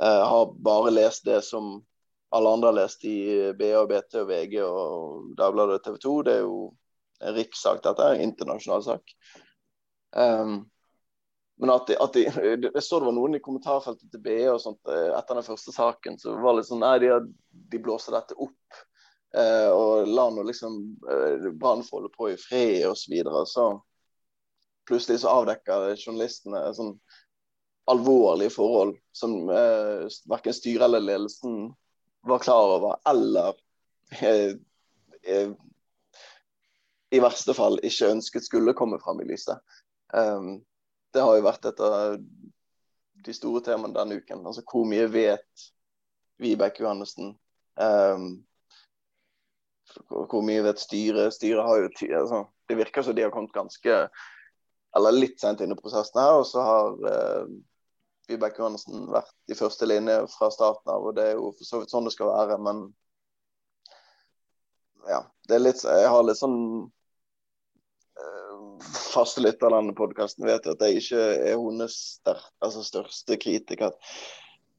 uh, 0.00 0.24
har 0.32 0.56
bare 0.56 0.96
lest 0.96 1.28
det 1.28 1.42
som 1.44 1.78
alle 2.34 2.50
andre 2.50 2.72
har 2.72 2.80
lest 2.80 3.04
i 3.04 3.52
BA, 3.56 3.84
BT 3.86 4.18
og 4.24 4.28
VG 4.32 4.58
og 4.64 5.36
Dagbladet 5.38 5.84
TV 5.84 6.00
2. 6.02 6.16
Det 6.26 6.34
er 6.34 6.42
jo 6.48 6.58
rikssak, 7.36 7.82
dette 7.84 8.02
er 8.04 8.16
en 8.16 8.26
internasjonal 8.28 8.82
sak. 8.84 9.14
Um, 10.16 10.64
men 11.56 11.72
at, 11.72 11.86
de, 11.86 11.96
at 12.00 12.12
de, 12.12 12.24
Jeg 12.74 12.82
så 12.84 13.00
det 13.00 13.08
var 13.08 13.16
noen 13.16 13.38
i 13.38 13.42
kommentarfeltet 13.44 14.10
til 14.12 14.22
BE 14.24 14.42
og 14.52 14.60
sånt 14.60 14.92
eh, 14.92 15.12
etter 15.16 15.38
den 15.38 15.46
første 15.46 15.72
saken 15.72 16.18
så 16.20 16.36
var 16.36 16.52
det 16.52 16.62
litt 16.62 16.70
sånn 16.70 16.84
Nei, 16.84 16.98
de, 17.00 17.12
de 17.72 17.80
blåser 17.82 18.16
dette 18.16 18.36
opp. 18.36 18.82
Uh, 19.36 19.68
og 19.74 20.08
la 20.08 20.28
nå 20.32 20.46
liksom 20.48 20.76
uh, 21.04 21.48
Brann 21.58 21.82
få 21.84 21.98
holde 21.98 22.12
på 22.14 22.30
i 22.30 22.38
fred 22.40 22.86
og 22.88 22.96
så 22.96 23.12
videre. 23.12 23.42
Så 23.48 23.66
plutselig 24.88 25.22
så 25.24 25.32
avdekker 25.42 25.96
journalistene 25.96 26.62
sånn 26.76 26.94
alvorlige 27.90 28.54
forhold 28.54 28.96
som 29.16 29.48
uh, 29.50 30.06
verken 30.30 30.56
styret 30.56 30.86
eller 30.88 31.04
ledelsen 31.04 31.68
var 32.26 32.42
klar 32.42 32.76
over, 32.78 32.96
eller 33.06 33.54
i 37.14 37.20
verste 37.22 37.54
fall 37.54 37.78
ikke 37.86 38.10
ønsket 38.14 38.46
skulle 38.46 38.74
komme 38.76 38.98
fram 39.02 39.20
i 39.22 39.28
lyset. 39.28 39.62
Um, 40.14 40.60
det 41.14 41.22
har 41.22 41.36
jo 41.38 41.46
vært 41.46 41.68
et 41.70 41.82
av 41.82 42.16
de 43.26 43.34
store 43.34 43.62
temaene 43.66 43.96
denne 43.96 44.18
uken. 44.20 44.44
Altså 44.46 44.64
hvor 44.66 44.86
mye 44.88 45.06
vet 45.10 45.66
Vibeke 46.42 46.84
Johannessen? 46.84 47.34
Um, 47.76 48.28
hvor 50.08 50.42
mye 50.44 50.64
vet 50.66 50.82
styret? 50.82 51.34
Styret 51.34 51.64
har 51.64 51.80
jo 51.80 51.90
altså, 52.20 52.42
Det 52.68 52.76
virker 52.76 53.02
som 53.02 53.16
de 53.16 53.24
har 53.24 53.32
kommet 53.34 53.54
ganske 53.54 54.00
eller 54.96 55.12
litt 55.12 55.40
sent 55.40 55.60
inn 55.60 55.72
i 55.72 55.78
prosessen 55.78 56.20
her. 56.20 56.40
Og 56.40 56.46
så 56.48 56.62
har 56.64 56.94
uh, 57.06 57.48
Vibeke 58.30 58.62
Johannessen 58.62 59.08
vært 59.12 59.34
i 59.52 59.58
første 59.58 59.88
linje 59.88 60.22
fra 60.32 60.50
starten 60.54 60.92
av, 60.92 61.04
og 61.06 61.16
det 61.18 61.30
er 61.30 61.36
jo 61.36 61.52
for 61.56 61.68
så 61.68 61.82
vidt 61.82 61.92
sånn 61.94 62.08
det 62.08 62.14
skal 62.16 62.32
være. 62.32 62.58
Men 62.62 62.86
ja, 65.06 65.20
det 65.48 65.54
er 65.56 65.62
litt 65.62 65.82
Jeg 65.84 66.10
har 66.10 66.24
litt 66.26 66.40
sånn 66.40 66.60
faste 69.16 69.40
lytter 69.40 69.66
av 69.66 69.72
denne 69.72 69.94
podkasten 69.96 70.46
vet 70.46 70.66
at 70.68 70.82
jeg 70.84 71.00
ikke 71.00 71.20
er 71.20 71.54
hennes 71.56 71.96
altså 72.26 72.82
største 72.84 73.38
kritiker 73.40 73.94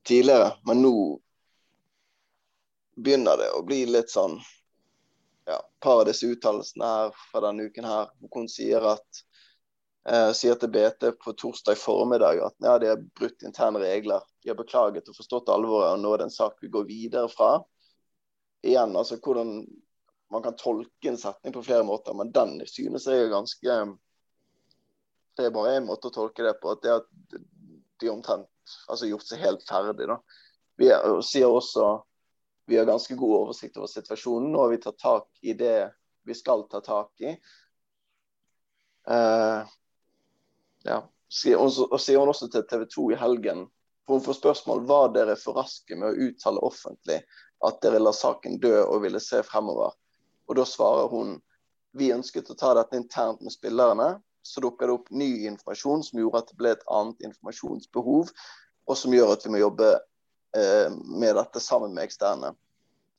tidligere. 0.08 0.52
Men 0.68 0.84
nå 0.86 0.94
begynner 2.98 3.40
det 3.42 3.50
å 3.54 3.64
bli 3.66 3.84
litt 3.90 4.12
sånn 4.14 4.38
ja, 5.48 5.58
par 5.84 6.02
av 6.02 6.10
disse 6.10 6.30
uttalelsene 6.30 6.92
her 6.92 7.16
fra 7.32 7.44
denne 7.48 7.70
uken 7.70 7.88
her, 7.88 8.12
hvor 8.20 8.44
hun 8.44 8.52
sier 8.52 8.84
at 8.92 9.24
eh, 10.10 10.32
sier 10.38 10.58
til 10.60 10.72
BT 10.74 11.14
på 11.24 11.34
torsdag 11.40 11.80
formiddag 11.80 12.44
at 12.50 12.58
ja, 12.64 12.78
de 12.82 12.92
har 12.92 13.04
brutt 13.20 13.46
interne 13.48 13.82
regler. 13.84 14.26
De 14.44 14.52
har 14.52 14.60
beklaget 14.60 15.10
og 15.10 15.18
forstått 15.18 15.52
alvoret, 15.54 15.96
og 15.96 16.04
nå 16.04 16.14
er 16.14 16.24
det 16.24 16.30
en 16.30 16.38
sak 16.38 16.62
vi 16.62 16.72
går 16.74 16.88
videre 16.90 17.32
fra. 17.32 17.56
Igjen, 18.66 18.96
altså 18.98 19.20
hvordan 19.24 19.62
man 20.32 20.44
kan 20.44 20.58
tolke 20.60 21.10
en 21.10 21.18
setning 21.18 21.54
på 21.56 21.64
flere 21.64 21.86
måter, 21.88 22.16
men 22.18 22.32
den 22.36 22.60
synes 22.68 23.08
jeg 23.08 23.26
er 23.26 23.34
ganske 23.34 23.78
Det 25.38 25.46
er 25.46 25.54
bare 25.54 25.78
én 25.78 25.86
måte 25.86 26.10
å 26.10 26.14
tolke 26.14 26.44
det 26.44 26.56
på. 26.62 26.72
at 26.74 26.82
det 26.82 26.92
at 26.96 27.42
de 28.02 28.10
omtrent 28.10 28.50
altså 28.90 29.06
gjort 29.06 29.28
seg 29.28 29.40
helt 29.40 29.64
ferdig. 29.68 30.08
da. 30.10 30.18
Vi 30.78 30.90
er, 30.90 31.22
sier 31.22 31.48
også 31.48 32.02
vi 32.68 32.78
har 32.78 32.86
ganske 32.86 33.16
god 33.16 33.36
oversikt 33.36 33.78
over 33.78 33.88
situasjonen. 33.88 34.52
Nå 34.52 34.60
har 34.60 34.74
vi 34.74 34.80
tatt 34.84 34.98
tak 35.00 35.28
i 35.42 35.54
det 35.54 35.92
vi 36.28 36.36
skal 36.36 36.66
ta 36.68 36.82
tak 36.84 37.22
i. 37.24 37.38
Uh, 39.08 39.64
ja. 40.84 40.98
og 41.00 42.00
sier 42.02 42.20
hun 42.20 42.34
også 42.34 42.50
til 42.52 42.66
TV 42.68 42.84
2 42.92 43.06
i 43.14 43.20
helgen 43.22 43.68
for 44.08 44.18
Hun 44.18 44.24
får 44.26 44.38
spørsmål 44.40 44.84
var 44.88 45.14
dere 45.16 45.36
for 45.40 45.60
raske 45.60 45.96
med 45.96 46.10
å 46.10 46.28
uttale 46.28 46.64
offentlig 46.64 47.22
at 47.68 47.80
dere 47.84 48.00
la 48.00 48.14
saken 48.16 48.60
dø 48.64 48.76
og 48.86 49.02
ville 49.04 49.20
se 49.24 49.42
fremover. 49.44 49.96
Og 50.48 50.56
Da 50.56 50.66
svarer 50.66 51.12
hun 51.12 51.38
vi 51.98 52.12
ønsket 52.14 52.52
å 52.52 52.58
ta 52.58 52.74
dette 52.78 52.98
internt 53.00 53.42
med 53.42 53.54
spillerne. 53.54 54.18
Så 54.44 54.62
dukka 54.64 54.88
det 54.88 54.94
opp 54.94 55.10
ny 55.12 55.48
informasjon 55.50 56.06
som 56.08 56.20
gjorde 56.22 56.44
at 56.44 56.52
det 56.52 56.60
ble 56.60 56.72
et 56.76 56.86
annet 56.94 57.26
informasjonsbehov, 57.28 58.30
og 58.88 58.96
som 58.96 59.16
gjør 59.16 59.34
at 59.34 59.44
vi 59.44 59.52
må 59.52 59.60
jobbe 59.60 59.90
eh, 60.56 60.94
med 60.94 61.36
dette 61.36 61.60
sammen 61.64 61.92
med 61.98 62.08
eksterne. 62.08 62.54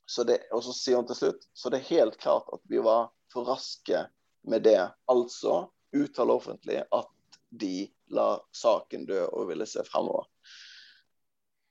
Så 0.09 0.25
det, 0.25 0.39
og 0.57 0.63
så 0.65 0.73
sier 0.73 0.97
hun 0.97 1.09
til 1.11 1.19
slutt 1.19 1.45
så 1.53 1.69
det 1.69 1.83
er 1.83 1.91
helt 1.91 2.17
klart 2.23 2.49
at 2.55 2.63
vi 2.71 2.81
var 2.81 3.11
for 3.33 3.51
raske 3.51 4.07
med 4.49 4.65
det. 4.65 4.81
Altså 5.13 5.67
uttale 5.93 6.33
offentlig 6.33 6.81
at 6.81 7.39
de 7.49 7.91
la 8.17 8.39
saken 8.57 9.05
dø 9.09 9.21
og 9.27 9.51
ville 9.51 9.69
se 9.69 9.85
fremover. 9.85 10.25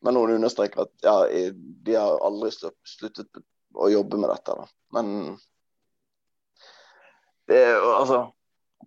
Men 0.06 0.20
hun 0.22 0.36
understreker 0.36 0.86
at 0.86 0.94
ja, 1.02 1.16
de 1.58 1.98
har 1.98 2.22
aldri 2.22 2.52
sluttet 2.54 3.42
å 3.78 3.90
jobbe 3.92 4.20
med 4.22 4.32
dette. 4.32 4.56
Da. 4.58 4.66
Men 4.98 5.38
det 7.48 7.62
er 7.70 7.80
altså 7.80 8.26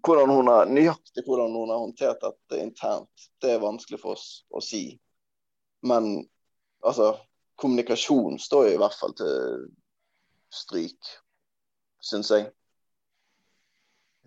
hvordan 0.05 0.31
hun 0.33 0.49
har, 0.49 0.69
Nøyaktig 0.71 1.25
hvordan 1.27 1.55
hun 1.57 1.73
har 1.73 1.81
håndtert 1.83 2.23
dette 2.23 2.61
internt, 2.63 3.27
det 3.43 3.55
er 3.55 3.65
vanskelig 3.65 4.01
for 4.01 4.17
oss 4.17 4.45
å 4.51 4.63
si. 4.65 4.85
Men 5.87 6.13
altså 6.85 7.15
Kommunikasjon 7.61 8.39
står 8.41 8.71
jo 8.71 8.77
i 8.77 8.81
hvert 8.81 8.97
fall 8.97 9.13
til 9.19 9.67
stryk, 10.55 11.11
syns 12.01 12.31
jeg. 12.33 12.49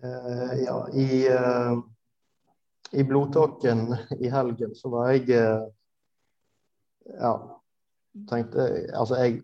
Uh, 0.04 0.54
ja, 0.62 0.78
i 0.94 1.08
uh 1.30 1.82
i 2.94 3.04
blodtåken 3.04 3.96
i 4.20 4.28
helgen 4.28 4.74
så 4.74 4.88
var 4.88 5.10
jeg 5.12 5.30
uh, 5.34 5.66
Ja, 7.18 7.32
tenkte 8.30 8.66
Altså, 8.94 9.18
jeg 9.18 9.40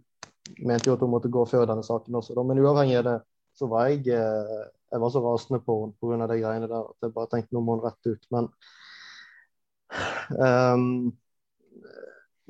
mente 0.59 0.91
jo 0.91 0.97
at 0.97 1.05
hun 1.05 1.13
måtte 1.13 1.31
gå 1.33 1.45
før 1.49 1.67
denne 1.71 1.85
saken 1.87 2.19
også, 2.21 2.37
da, 2.37 2.45
men 2.47 2.61
uavhengig 2.63 3.01
av 3.01 3.09
det, 3.09 3.17
så 3.59 3.69
var 3.71 3.91
jeg 3.91 4.15
eh, 4.15 4.61
jeg 4.91 5.03
var 5.03 5.13
så 5.15 5.23
rasende 5.23 5.61
på 5.63 5.77
henne 5.85 5.95
pga. 6.03 6.27
de 6.27 6.39
greiene 6.43 6.69
der 6.69 6.87
at 6.89 7.07
jeg 7.07 7.15
bare 7.15 7.31
tenkte 7.31 7.55
nå 7.55 7.63
må 7.63 7.77
hun 7.77 7.85
rette 7.85 8.15
ut. 8.15 8.25
Men 8.35 8.49
um, 10.35 11.13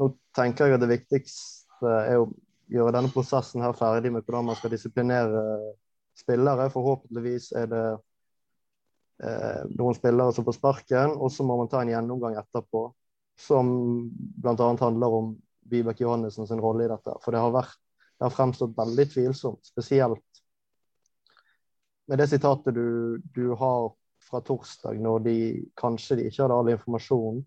nå 0.00 0.08
tenker 0.36 0.66
jeg 0.66 0.78
at 0.78 0.84
det 0.84 0.94
viktigste 0.94 1.96
er 2.06 2.22
å 2.22 2.30
gjøre 2.70 2.94
denne 2.96 3.12
prosessen 3.12 3.64
her 3.64 3.76
ferdig 3.76 4.12
med 4.14 4.24
hvordan 4.24 4.48
man 4.48 4.56
skal 4.56 4.72
disiplinere 4.72 5.42
spillere. 6.16 6.70
Forhåpentligvis 6.72 7.50
er 7.58 7.68
det 7.68 7.84
eh, 9.26 9.62
noen 9.76 9.98
spillere 9.98 10.32
som 10.36 10.46
får 10.46 10.56
sparken, 10.56 11.16
og 11.18 11.32
så 11.34 11.44
må 11.44 11.58
man 11.60 11.68
ta 11.72 11.82
en 11.82 11.92
gjennomgang 11.92 12.38
etterpå 12.40 12.86
som 13.40 13.72
bl.a. 14.12 14.54
handler 14.80 15.16
om 15.16 15.32
Vibeke 15.70 16.04
Johannessen 16.04 16.48
sin 16.48 16.60
rolle 16.62 16.86
i 16.86 16.92
dette. 16.92 17.16
For 17.24 17.34
det 17.34 17.42
har, 17.42 17.52
vært, 17.54 17.76
det 18.20 18.26
har 18.26 18.34
fremstått 18.34 18.76
veldig 18.76 19.06
tvilsomt, 19.14 19.64
spesielt 19.64 20.42
med 22.10 22.20
det 22.20 22.26
sitatet 22.28 22.74
du, 22.74 23.16
du, 23.32 23.54
har 23.56 23.92
fra 24.26 24.42
torsdag, 24.44 24.98
når 25.00 25.24
de 25.24 25.36
kanskje 25.78 26.18
de 26.18 26.26
ikke 26.28 26.42
hadde 26.42 26.56
all 26.58 26.70
informasjon. 26.72 27.38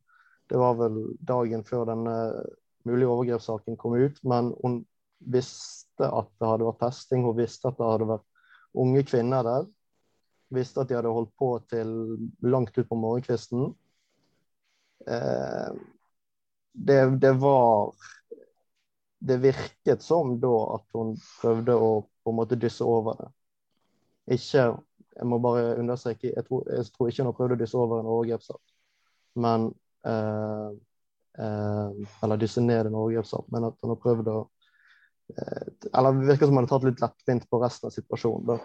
Det 0.49 0.59
var 0.59 0.77
vel 0.79 0.97
dagen 1.19 1.65
før 1.67 1.83
denne 1.91 2.15
mulige 2.87 3.11
overgrepssaken 3.11 3.77
kom 3.79 3.97
ut, 3.99 4.17
men 4.23 4.53
hun 4.63 4.79
visste 5.33 6.07
at 6.07 6.31
det 6.39 6.47
hadde 6.47 6.67
vært 6.69 6.81
testing, 6.81 7.27
hun 7.27 7.37
visste 7.37 7.69
at 7.69 7.77
det 7.79 7.91
hadde 7.91 8.09
vært 8.15 8.27
unge 8.83 9.03
kvinner 9.07 9.45
der 9.45 9.67
visste 10.53 10.83
at 10.83 10.89
de 10.89 10.97
hadde 10.97 11.13
holdt 11.13 11.33
på 11.39 11.49
til 11.71 11.93
langt 12.45 12.77
ut 12.77 12.89
på 12.89 12.99
morgenkvisten. 12.99 13.71
Eh, 15.07 15.71
det, 16.73 16.99
det, 17.21 17.33
var 17.41 17.93
Det 19.23 19.37
virket 19.43 20.03
som 20.03 20.35
da 20.41 20.53
at 20.75 20.97
hun 20.97 21.13
prøvde 21.41 21.75
å 21.79 21.91
på 22.23 22.31
en 22.31 22.37
måte 22.39 22.59
dysse 22.59 22.85
over 22.87 23.19
det. 23.19 23.29
Ikke 24.37 24.73
Jeg 25.13 25.27
må 25.29 25.37
bare 25.37 25.75
understreke, 25.77 26.31
jeg 26.33 26.45
tror, 26.47 26.63
jeg 26.73 26.87
tror 26.89 27.09
ikke 27.09 27.21
hun 27.21 27.27
har 27.29 27.35
prøvd 27.37 27.53
å 27.53 27.57
dysse 27.59 27.77
over 27.77 27.99
en 28.01 28.07
overgrepssak, 28.09 28.61
men 29.45 29.67
eh, 30.09 30.69
eh, 31.37 32.15
Eller 32.25 32.41
dysse 32.41 32.63
ned 32.63 32.89
en 32.89 32.97
overgrepssak, 32.97 33.45
men 33.53 33.67
at 33.67 33.77
hun 33.83 33.93
har 33.93 33.99
prøvd 34.01 34.31
å 34.33 34.39
eh, 35.37 35.67
Eller 35.91 36.17
det 36.17 36.31
virker 36.31 36.49
som 36.49 36.57
hun 36.57 36.63
har 36.63 36.71
tatt 36.71 36.87
litt 36.89 37.03
lettvint 37.05 37.45
på 37.45 37.61
resten 37.61 37.91
av 37.91 37.93
situasjonen. 37.93 38.55
da 38.55 38.57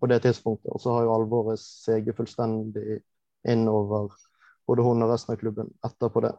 på 0.00 0.06
det 0.06 0.20
tidspunktet. 0.24 0.72
Og 0.72 0.80
så 0.80 0.94
har 0.94 1.06
jo 1.06 1.14
alvoret 1.14 1.60
seget 1.60 2.16
fullstendig 2.16 3.00
innover 3.48 4.12
både 4.66 4.84
hun 4.86 5.04
og 5.04 5.12
resten 5.12 5.34
av 5.34 5.40
klubben 5.40 5.72
etterpå 5.84 6.22
det. 6.24 6.32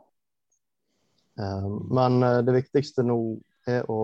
Eh, 1.39 1.67
men 1.99 2.23
eh, 2.23 2.41
det 2.45 2.57
viktigste 2.57 3.05
nå 3.05 3.19
er 3.69 3.85
å 3.91 4.01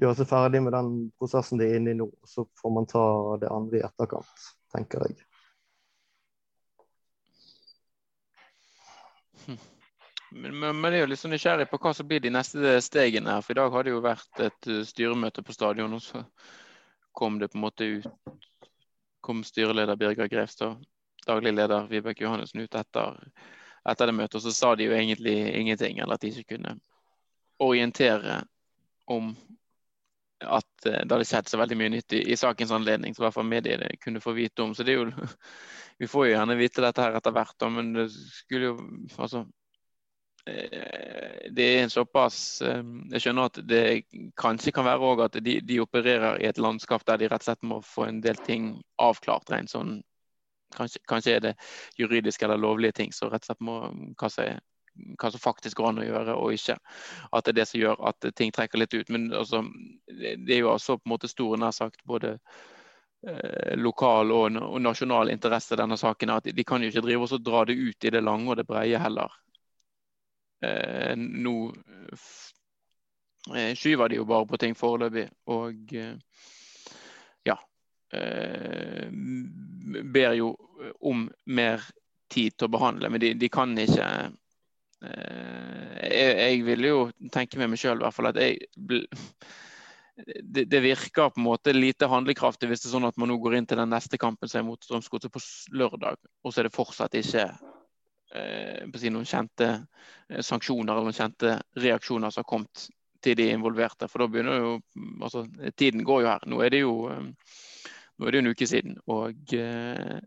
gjøre 0.00 0.16
seg 0.18 0.28
ferdig 0.30 0.62
med 0.64 0.74
den 0.74 0.90
prosessen 1.18 1.60
de 1.60 1.68
er 1.68 1.78
inne 1.78 1.94
i 1.94 1.98
nå. 1.98 2.08
Så 2.26 2.46
får 2.60 2.74
man 2.74 2.88
ta 2.90 3.04
det 3.42 3.52
andre 3.52 3.80
i 3.80 3.86
etterkant, 3.86 4.48
tenker 4.74 5.06
jeg. 5.08 5.22
Men, 10.34 10.50
men, 10.58 10.80
men 10.80 10.90
jeg 10.90 11.04
er 11.04 11.10
litt 11.12 11.20
så 11.20 11.28
nysgjerrig 11.30 11.68
på 11.70 11.78
hva 11.78 11.92
som 11.94 12.08
blir 12.10 12.18
de 12.18 12.32
neste 12.34 12.72
stegene 12.82 13.36
her. 13.36 13.42
For 13.44 13.54
i 13.54 13.58
dag 13.60 13.70
har 13.70 13.86
det 13.86 13.92
jo 13.92 14.00
vært 14.02 14.40
et 14.42 14.66
eh, 14.66 14.80
styremøte 14.82 15.44
på 15.46 15.54
stadion. 15.54 15.94
og 15.94 16.02
så 16.02 16.24
kom 17.14 17.38
det 17.38 17.52
på 17.52 17.60
en 17.60 17.62
måte 17.62 17.86
ut 17.86 18.08
kom 19.24 19.44
styreleder 19.44 19.96
Birger 19.96 20.28
Grevstad, 20.28 20.82
daglig 21.26 21.54
leder 21.54 21.86
Vibeke 21.88 22.26
Johannessen 22.26 22.60
ut 22.60 22.74
etter, 22.76 23.14
etter 23.88 24.10
det 24.10 24.16
møtet. 24.18 24.36
Og 24.36 24.44
så 24.44 24.52
sa 24.52 24.74
de 24.76 24.84
jo 24.84 24.96
egentlig 24.96 25.36
ingenting, 25.56 26.02
eller 26.02 26.18
at 26.18 26.26
de 26.26 26.32
ikke 26.34 26.56
kunne 26.58 26.74
orientere 27.62 28.42
om 29.10 29.34
at 30.44 30.86
eh, 30.86 31.02
det 31.04 31.14
hadde 31.14 31.28
skjedd 31.28 31.50
så 31.50 31.60
veldig 31.60 31.78
mye 31.80 31.94
nytt 31.96 32.16
i, 32.16 32.22
i 32.32 32.38
sakens 32.38 32.72
anledning. 32.74 33.14
Så 33.14 33.22
i 33.22 33.26
hvert 33.26 33.36
fall 33.36 33.48
mediene 33.48 33.90
kunne 34.02 34.22
få 34.24 34.34
vite 34.36 34.64
om. 34.64 34.74
Så 34.74 34.86
det 34.86 34.96
er 34.96 35.02
jo 35.02 35.10
Vi 36.02 36.08
får 36.10 36.24
jo 36.26 36.30
gjerne 36.32 36.56
vite 36.58 36.82
dette 36.82 37.04
her 37.04 37.14
etter 37.14 37.30
hvert, 37.30 37.64
men 37.70 37.92
det 37.94 38.08
skulle 38.10 38.72
jo 38.72 38.78
Altså 39.14 39.44
Eh, 40.46 41.50
det 41.50 41.62
er 41.62 41.82
en 41.82 41.90
såpass 41.90 42.62
eh, 42.62 42.82
Jeg 43.12 43.22
skjønner 43.24 43.46
at 43.48 43.60
det 43.64 43.84
kanskje 44.36 44.74
kan 44.76 44.84
være 44.84 45.24
at 45.24 45.38
de, 45.40 45.54
de, 45.64 45.78
opererer 45.80 46.36
i 46.42 46.48
et 46.50 46.60
landskap 46.60 47.06
der 47.08 47.22
de 47.22 47.30
rett 47.32 47.40
og 47.40 47.48
slett 47.48 47.64
må 47.64 47.78
få 47.80 48.04
en 48.10 48.20
del 48.20 48.36
ting 48.44 48.74
avklart. 49.00 49.48
rent 49.50 49.72
sånn, 49.72 50.02
kanskje, 50.76 51.00
kanskje, 51.08 51.36
er 51.36 51.40
det 51.46 51.54
juridiske 51.96 52.44
eller 52.44 52.60
lovlige 52.60 52.92
ting 52.92 53.16
som 53.16 53.32
rett 53.32 53.46
og 53.46 53.54
slett 53.54 53.64
må 53.64 53.78
hva 54.20 54.30
som, 54.34 54.60
hva 54.94 55.30
som 55.30 55.40
faktisk 55.40 55.78
går 55.78 55.88
an 55.88 55.98
å 56.02 56.06
gjøre 56.06 56.36
og 56.38 56.54
ikke. 56.54 56.76
At 57.32 57.46
det 57.46 57.54
er 57.54 57.58
det 57.60 57.66
som 57.70 57.80
gjør 57.80 58.00
at 58.10 58.28
ting 58.38 58.52
trekker 58.54 58.80
litt 58.80 58.94
ut. 58.94 59.10
Men 59.12 59.32
altså, 59.34 59.64
det 60.06 60.56
er 60.56 60.62
jo 60.62 60.72
også 60.74 60.98
på 60.98 61.08
en 61.08 61.14
måte 61.14 61.30
store, 61.30 61.58
nær 61.60 61.74
sagt 61.74 62.04
både 62.08 62.36
eh, 63.26 63.74
lokal 63.80 64.32
og, 64.34 64.60
nasjonal 64.82 65.32
interesse 65.34 65.78
denne 65.78 65.98
saken. 66.00 66.36
at 66.36 66.50
De 66.50 66.66
kan 66.66 66.82
jo 66.82 66.92
ikke 66.92 67.06
drive 67.06 67.28
og 67.28 67.44
dra 67.44 67.64
det 67.68 67.78
ut 67.78 68.04
i 68.04 68.14
det 68.14 68.22
lange 68.24 68.50
og 68.50 68.60
det 68.60 68.68
breie 68.68 68.98
heller. 69.02 69.30
Eh, 70.64 71.14
nå 71.18 71.56
eh, 73.54 73.72
skyver 73.74 74.08
de 74.08 74.22
jo 74.22 74.28
bare 74.30 74.48
på 74.48 74.60
ting 74.62 74.78
foreløpig. 74.78 75.28
Og 75.52 75.92
ja 77.44 77.58
Ber 80.14 80.32
jo 80.38 80.54
om 81.02 81.26
mer 81.50 81.82
tid 82.30 82.54
til 82.56 82.68
å 82.68 82.72
behandle, 82.72 83.10
men 83.10 83.22
de, 83.22 83.32
de 83.38 83.48
kan 83.52 83.74
ikke 83.78 84.06
jeg, 85.04 86.32
jeg 86.38 86.64
ville 86.66 86.90
jo 86.90 87.04
tenke 87.32 87.60
med 87.60 87.72
meg 87.72 87.80
sjøl 87.80 88.04
at 88.06 88.40
jeg 88.40 88.66
det, 90.42 90.64
det, 90.64 90.80
virker 90.80 91.30
på 91.30 91.40
en 91.40 91.46
måte 91.48 91.74
lite 91.74 92.08
handlekraftig 92.10 92.68
hvis 92.70 92.84
det 92.84 92.90
er 92.90 92.96
sånn 92.96 93.08
at 93.08 93.16
man 93.20 93.32
nå 93.32 93.38
går 93.42 93.58
inn 93.58 93.66
til 93.66 93.80
den 93.80 93.90
neste 93.90 94.20
kampen 94.20 94.50
som 94.50 94.60
er 94.60 94.68
mot 94.68 94.84
Strømsgodset 94.84 95.32
på 95.34 95.42
lørdag, 95.74 96.20
og 96.44 96.54
så 96.54 96.62
er 96.62 96.68
det 96.68 96.76
fortsatt 96.76 97.16
ikke 97.18 97.48
eh, 98.34 98.84
si 99.00 99.10
noen 99.10 99.28
kjente 99.28 99.70
eh, 99.74 100.40
sanksjoner 100.40 100.92
eller 100.92 101.08
noen 101.08 101.18
kjente 101.18 101.56
reaksjoner 101.82 102.30
som 102.30 102.44
har 102.44 102.50
kommet 102.52 102.86
til 103.24 103.38
de 103.40 103.48
involverte. 103.54 104.06
For 104.10 104.22
da 104.22 104.28
begynner 104.30 104.60
jo 104.60 104.72
altså, 105.24 105.46
Tiden 105.74 106.04
går 106.04 106.22
jo 106.22 106.28
her. 106.28 106.46
Nå 106.50 106.60
er 106.62 106.74
det 106.74 106.82
jo 106.84 106.96
eh, 107.10 107.30
nå 108.14 108.26
er 108.26 108.30
det 108.30 108.38
jo 108.38 108.44
en 108.44 108.52
uke 108.54 108.68
siden. 108.68 108.98
Og 109.10 109.54
eh, 109.56 110.18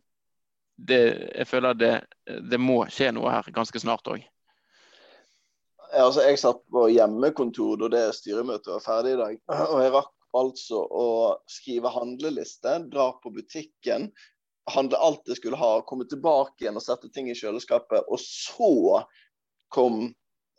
det, 0.77 1.01
jeg 1.31 1.47
føler 1.47 1.77
det, 1.77 1.93
det 2.51 2.59
må 2.61 2.81
skje 2.91 3.13
noe 3.15 3.31
her 3.33 3.47
ganske 3.55 3.81
snart 3.81 4.09
òg. 4.11 4.25
Altså, 5.95 6.23
jeg 6.25 6.39
satt 6.41 6.59
på 6.73 6.87
hjemmekontor 6.91 7.79
da 7.83 7.89
det 7.93 8.05
styremøtet 8.17 8.73
var 8.73 8.83
ferdig 8.83 9.15
i 9.15 9.19
dag. 9.21 9.37
Og 9.71 9.81
jeg 9.83 9.93
rakk 9.95 10.13
altså 10.37 10.81
å 10.83 11.05
skrive 11.49 11.91
handleliste, 11.93 12.73
dra 12.91 13.11
på 13.23 13.31
butikken, 13.33 14.09
handle 14.71 14.99
alt 14.99 15.23
det 15.25 15.37
skulle 15.39 15.59
ha, 15.59 15.77
komme 15.87 16.07
tilbake 16.09 16.65
igjen 16.65 16.77
og 16.79 16.83
sette 16.83 17.09
ting 17.13 17.29
i 17.31 17.37
kjøleskapet. 17.37 18.09
Og 18.11 18.19
så 18.21 19.03
kom 19.73 20.09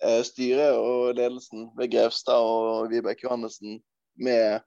eh, 0.02 0.22
styret 0.26 0.78
og 0.78 1.18
ledelsen 1.18 1.68
ved 1.78 1.92
Grevstad 1.92 2.40
og 2.40 2.88
Vibeke 2.92 3.26
Johannessen 3.26 3.80
med 4.18 4.64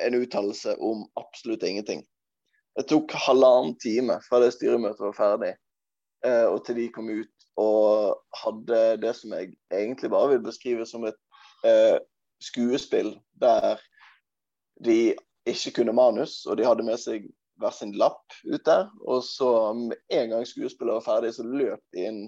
en 0.00 0.16
uttalelse 0.16 0.76
om 0.78 1.04
absolutt 1.20 1.66
ingenting. 1.66 2.04
Det 2.78 2.86
tok 2.88 3.12
halvannen 3.26 3.74
time 3.82 4.20
fra 4.24 4.40
det 4.40 4.54
styremøtet 4.54 5.02
var 5.02 5.16
ferdig, 5.18 5.52
eh, 6.24 6.46
og 6.46 6.62
til 6.64 6.78
de 6.78 6.86
kom 6.94 7.10
ut 7.10 7.39
og 7.60 8.20
hadde 8.42 8.80
det 9.02 9.14
som 9.18 9.34
jeg 9.36 9.52
egentlig 9.72 10.10
bare 10.12 10.34
vil 10.34 10.44
beskrive 10.44 10.86
som 10.88 11.04
et 11.08 11.18
eh, 11.66 11.98
skuespill 12.42 13.14
der 13.40 13.80
de 14.84 15.14
ikke 15.48 15.74
kunne 15.80 15.96
manus, 15.96 16.44
og 16.46 16.56
de 16.56 16.64
hadde 16.64 16.86
med 16.86 17.00
seg 17.00 17.26
hver 17.60 17.74
sin 17.76 17.92
lapp 18.00 18.32
ut 18.46 18.64
der. 18.64 18.88
Og 19.04 19.24
så 19.26 19.50
med 19.76 19.98
en 20.08 20.32
gang 20.32 20.46
skuespillet 20.48 20.96
var 20.96 21.04
ferdig, 21.04 21.34
så 21.36 21.44
løp 21.44 21.82
de 21.92 22.06
inn 22.08 22.22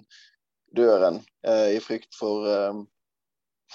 døren 0.76 1.20
eh, 1.46 1.76
i 1.76 1.80
frykt 1.84 2.12
for 2.16 2.48
eh, 2.48 2.82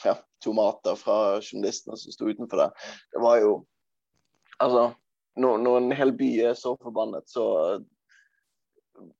ja, 0.05 0.15
tomater 0.43 0.97
fra 0.99 1.39
journalistene 1.41 1.97
som 1.97 2.13
sto 2.13 2.29
utenfor 2.29 2.67
der. 2.67 2.93
Det 3.13 3.23
var 3.23 3.41
jo 3.45 3.57
Altså, 4.57 4.87
når, 5.37 5.59
når 5.61 5.75
en 5.77 5.91
hel 5.93 6.11
by 6.17 6.27
er 6.49 6.55
så 6.57 6.71
forbannet, 6.81 7.27
så 7.29 7.43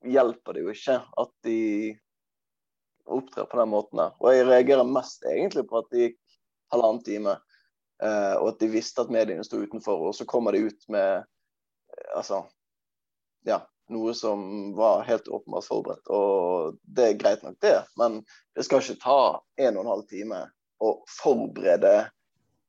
hjelper 0.10 0.56
det 0.58 0.63
jo 0.63 0.71
ikke 0.73 0.95
at 1.21 1.30
de 1.45 1.60
opptrer 3.13 3.48
på 3.50 3.60
den 3.60 3.72
måten 3.72 4.02
der. 4.02 4.15
Og 4.22 4.34
jeg 4.34 4.48
reagerer 4.48 4.88
mest 4.88 5.26
egentlig 5.28 5.65
på 5.70 5.82
at 5.82 5.89
det 5.93 6.04
gikk 6.04 6.20
halvannen 6.74 7.04
time, 7.06 7.38
eh, 8.04 8.36
og 8.36 8.52
at 8.54 8.62
de 8.62 8.70
visste 8.72 9.04
at 9.04 9.13
mediene 9.13 9.46
sto 9.48 9.62
utenfor, 9.62 10.10
og 10.10 10.15
så 10.15 10.28
kommer 10.28 10.56
de 10.56 10.67
ut 10.67 10.88
med 10.91 11.26
altså 12.15 12.43
ja, 13.48 13.62
noe 13.93 14.13
som 14.17 14.74
var 14.76 15.06
helt 15.08 15.28
åpenbart 15.28 15.67
forberedt. 15.67 16.12
Og 16.12 16.78
det 16.84 17.08
er 17.08 17.20
greit 17.22 17.43
nok, 17.46 17.58
det, 17.63 17.80
men 18.00 18.22
det 18.56 18.67
skal 18.67 18.84
ikke 18.84 19.02
ta 19.04 19.20
en 19.63 19.78
og 19.78 19.86
en 19.86 19.93
halv 19.96 20.08
time 20.12 20.43
å 20.84 20.93
forberede 21.10 22.10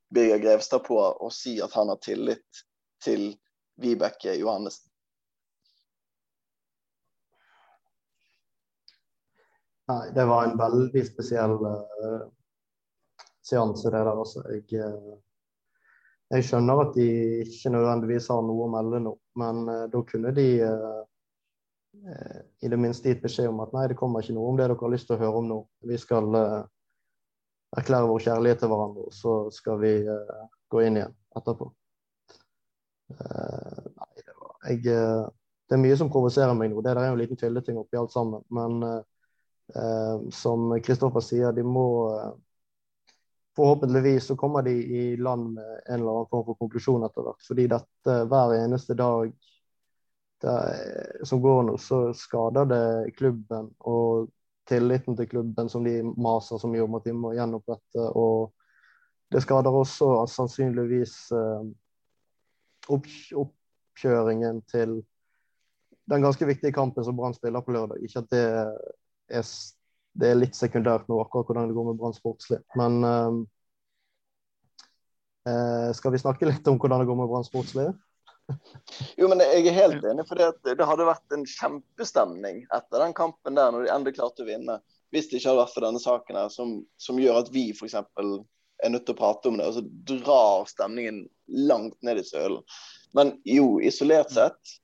Birger 0.09 0.41
Grevstad 0.41 0.87
på 0.87 0.97
å 0.97 1.29
si 1.33 1.59
at 1.61 1.75
han 1.77 1.91
har 1.91 1.99
tillit 2.01 2.63
til 3.03 3.33
Vibeke 3.79 4.33
Johannessen. 4.39 4.88
Nei, 9.89 10.11
det 10.13 10.25
var 10.25 10.45
en 10.45 10.57
veldig 10.57 11.01
spesiell 11.07 11.55
uh, 11.65 12.25
seanse, 13.41 13.89
det 13.89 13.97
der. 13.97 14.09
Altså. 14.11 14.43
Jeg, 14.53 14.83
uh, 14.85 15.15
jeg 16.29 16.45
skjønner 16.45 16.81
at 16.83 16.91
de 16.93 17.07
ikke 17.41 17.71
nødvendigvis 17.73 18.29
har 18.29 18.43
noe 18.45 18.67
å 18.67 18.73
melde 18.75 18.99
nå, 19.07 19.15
men 19.41 19.63
uh, 19.65 19.87
da 19.89 20.03
kunne 20.11 20.33
de 20.37 20.49
i 22.61 22.69
det 22.69 22.77
minste 22.77 23.09
gitt 23.09 23.23
beskjed 23.23 23.49
om 23.49 23.63
at 23.63 23.71
nei, 23.73 23.87
det 23.89 23.97
kommer 23.97 24.21
ikke 24.21 24.35
noe 24.37 24.51
om 24.51 24.57
det 24.59 24.67
dere 24.67 24.75
har 24.77 24.91
lyst 24.93 25.07
til 25.09 25.17
å 25.17 25.23
høre 25.23 25.39
om 25.41 25.47
nå. 25.49 25.57
Vi 25.89 25.97
skal 25.99 26.37
erklære 26.37 28.07
vår 28.07 28.21
kjærlighet 28.27 28.61
til 28.61 28.69
hverandre, 28.71 29.07
og 29.09 29.15
så 29.17 29.33
skal 29.51 29.81
vi 29.81 29.91
gå 30.69 30.83
inn 30.85 30.99
igjen 31.01 31.15
etterpå. 31.35 31.67
nei, 33.09 34.11
det 34.21 34.37
var 34.37 34.69
jeg, 34.69 34.85
Det 34.85 35.75
er 35.75 35.83
mye 35.83 35.97
som 35.99 36.13
provoserer 36.13 36.53
meg 36.55 36.69
nå. 36.69 36.85
Det 36.85 36.93
der 36.93 37.01
er 37.01 37.09
jo 37.09 37.17
en 37.17 37.23
liten 37.23 37.41
tvilleting 37.41 37.81
oppi 37.81 37.99
alt 37.99 38.13
sammen. 38.13 38.45
Men 38.53 39.01
som 40.33 40.71
Kristoffer 40.81 41.21
sier, 41.21 41.51
de 41.53 41.63
må 41.63 41.85
forhåpentligvis 43.59 44.25
så 44.25 44.35
kommer 44.35 44.61
de 44.61 44.71
i 44.71 45.17
land 45.17 45.53
med 45.53 45.81
en 45.85 45.99
eller 45.99 46.11
annen 46.11 46.29
form 46.29 46.45
for 46.47 46.57
konklusjon 46.61 47.03
etter 47.03 47.25
hvert. 47.25 47.41
Fordi 47.47 47.65
dette 47.67 48.17
hver 48.31 48.53
eneste 48.55 48.95
dag 48.95 49.33
det, 50.41 50.53
som 51.27 51.41
går 51.43 51.63
nå, 51.67 51.77
så 51.77 52.13
skader 52.15 52.69
det 52.69 53.11
klubben 53.17 53.67
og 53.79 54.29
tilliten 54.69 55.17
til 55.17 55.27
klubben 55.27 55.69
som 55.69 55.83
de 55.83 55.97
maser 56.03 56.61
så 56.61 56.69
mye 56.71 56.85
om 56.85 56.95
at 56.95 57.09
de 57.09 57.15
må 57.17 57.33
gjenopprette. 57.35 58.05
Og 58.15 58.53
det 59.33 59.43
skader 59.43 59.75
også 59.75 60.23
sannsynligvis 60.31 61.15
eh, 61.35 61.67
opp, 62.95 63.09
oppkjøringen 63.43 64.63
til 64.71 65.01
den 66.09 66.23
ganske 66.23 66.47
viktige 66.47 66.73
kampen 66.73 67.05
som 67.05 67.17
Brann 67.17 67.35
spiller 67.35 67.65
på 67.65 67.75
lørdag. 67.75 67.99
Ikke 68.05 68.23
at 68.23 68.31
det 68.31 68.45
er 69.29 69.45
det 70.19 70.31
er 70.31 70.39
litt 70.39 70.57
sekundært 70.57 71.07
nå 71.09 71.19
akkurat 71.21 71.47
hvordan 71.47 71.69
det 71.69 71.77
går 71.77 71.87
med 71.91 71.99
Brann 71.99 72.15
sportslig. 72.15 72.59
Men 72.79 72.99
uh, 75.47 75.89
skal 75.95 76.13
vi 76.15 76.21
snakke 76.21 76.49
litt 76.49 76.67
om 76.67 76.79
hvordan 76.81 77.03
det 77.03 77.09
går 77.09 77.19
med 77.19 77.29
Brann 77.31 77.47
sportslig? 77.47 77.87
jo, 79.19 79.27
men 79.29 79.41
jeg 79.43 79.67
er 79.67 79.77
helt 79.77 80.05
enig. 80.05 80.25
for 80.27 80.35
Det 80.65 80.87
hadde 80.91 81.09
vært 81.09 81.35
en 81.35 81.45
kjempestemning 81.47 82.63
etter 82.75 83.05
den 83.05 83.15
kampen 83.17 83.57
der, 83.57 83.71
når 83.71 83.85
de 83.85 83.93
endelig 83.93 84.17
klarte 84.17 84.45
å 84.45 84.49
vinne. 84.49 84.79
Hvis 85.13 85.29
det 85.29 85.39
ikke 85.39 85.51
hadde 85.51 85.63
vært 85.63 85.75
for 85.75 85.87
denne 85.87 86.01
saken 86.03 86.41
her, 86.41 86.49
som, 86.53 86.75
som 87.01 87.21
gjør 87.21 87.41
at 87.43 87.53
vi 87.53 87.69
f.eks. 87.73 87.95
er 87.97 88.93
nødt 88.93 89.07
til 89.07 89.15
å 89.15 89.21
prate 89.21 89.49
om 89.49 89.57
det. 89.61 89.69
Og 89.69 89.77
så 89.79 89.85
drar 90.09 90.69
stemningen 90.69 91.23
langt 91.69 91.97
ned 92.05 92.21
i 92.21 92.27
sølen. 92.27 92.61
Men 93.17 93.33
jo, 93.47 93.79
isolert 93.81 94.29
sett 94.35 94.75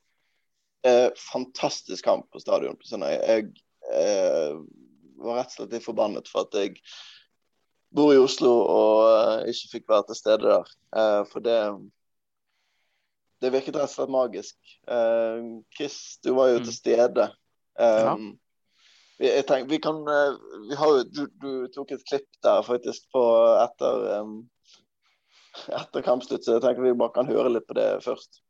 eh, 0.87 1.11
Fantastisk 1.27 2.05
kamp 2.07 2.25
på 2.33 2.41
stadion. 2.41 2.79
Jeg, 2.81 3.51
eh, 3.95 4.55
var 5.23 5.39
rett 5.39 5.51
og 5.53 5.57
slett 5.59 5.75
litt 5.75 5.85
forbannet 5.85 6.31
for 6.31 6.45
at 6.45 6.57
jeg 6.59 6.79
bor 7.95 8.11
i 8.11 8.19
Oslo 8.19 8.51
og 8.51 9.01
uh, 9.07 9.43
ikke 9.47 9.69
fikk 9.77 9.85
være 9.87 10.09
til 10.09 10.17
stede 10.19 10.49
der. 10.49 10.71
Uh, 10.95 11.21
for 11.31 11.45
det 11.45 11.59
det 13.43 13.51
virket 13.53 13.77
rett 13.77 13.91
og 13.91 13.93
slett 13.93 14.11
magisk. 14.13 14.55
Chris, 15.75 15.95
du 16.23 16.31
var 16.37 16.53
jo 16.53 16.61
mm. 16.61 16.65
til 16.65 16.73
stede. 16.73 17.25
Ja. 17.77 18.13
vi, 19.19 19.27
tenker, 19.43 19.67
vi 19.69 19.79
kan 19.83 19.99
vi 20.69 20.77
har 20.79 21.01
du, 21.03 21.25
du, 21.43 21.49
tok 21.75 21.91
et 21.91 22.05
klipp 22.07 22.39
der 22.47 22.63
faktisk 22.65 23.11
på 23.13 23.23
etter 23.59 24.07
etter 25.81 26.05
kampslutt, 26.07 26.47
så 26.47 26.55
jeg 26.55 26.63
tenker 26.63 26.87
vi 26.87 26.95
bare 26.97 27.15
kan 27.15 27.29
høre 27.29 27.51
litt 27.51 27.67
på 27.67 27.77
det 27.77 27.89
først. 28.07 28.41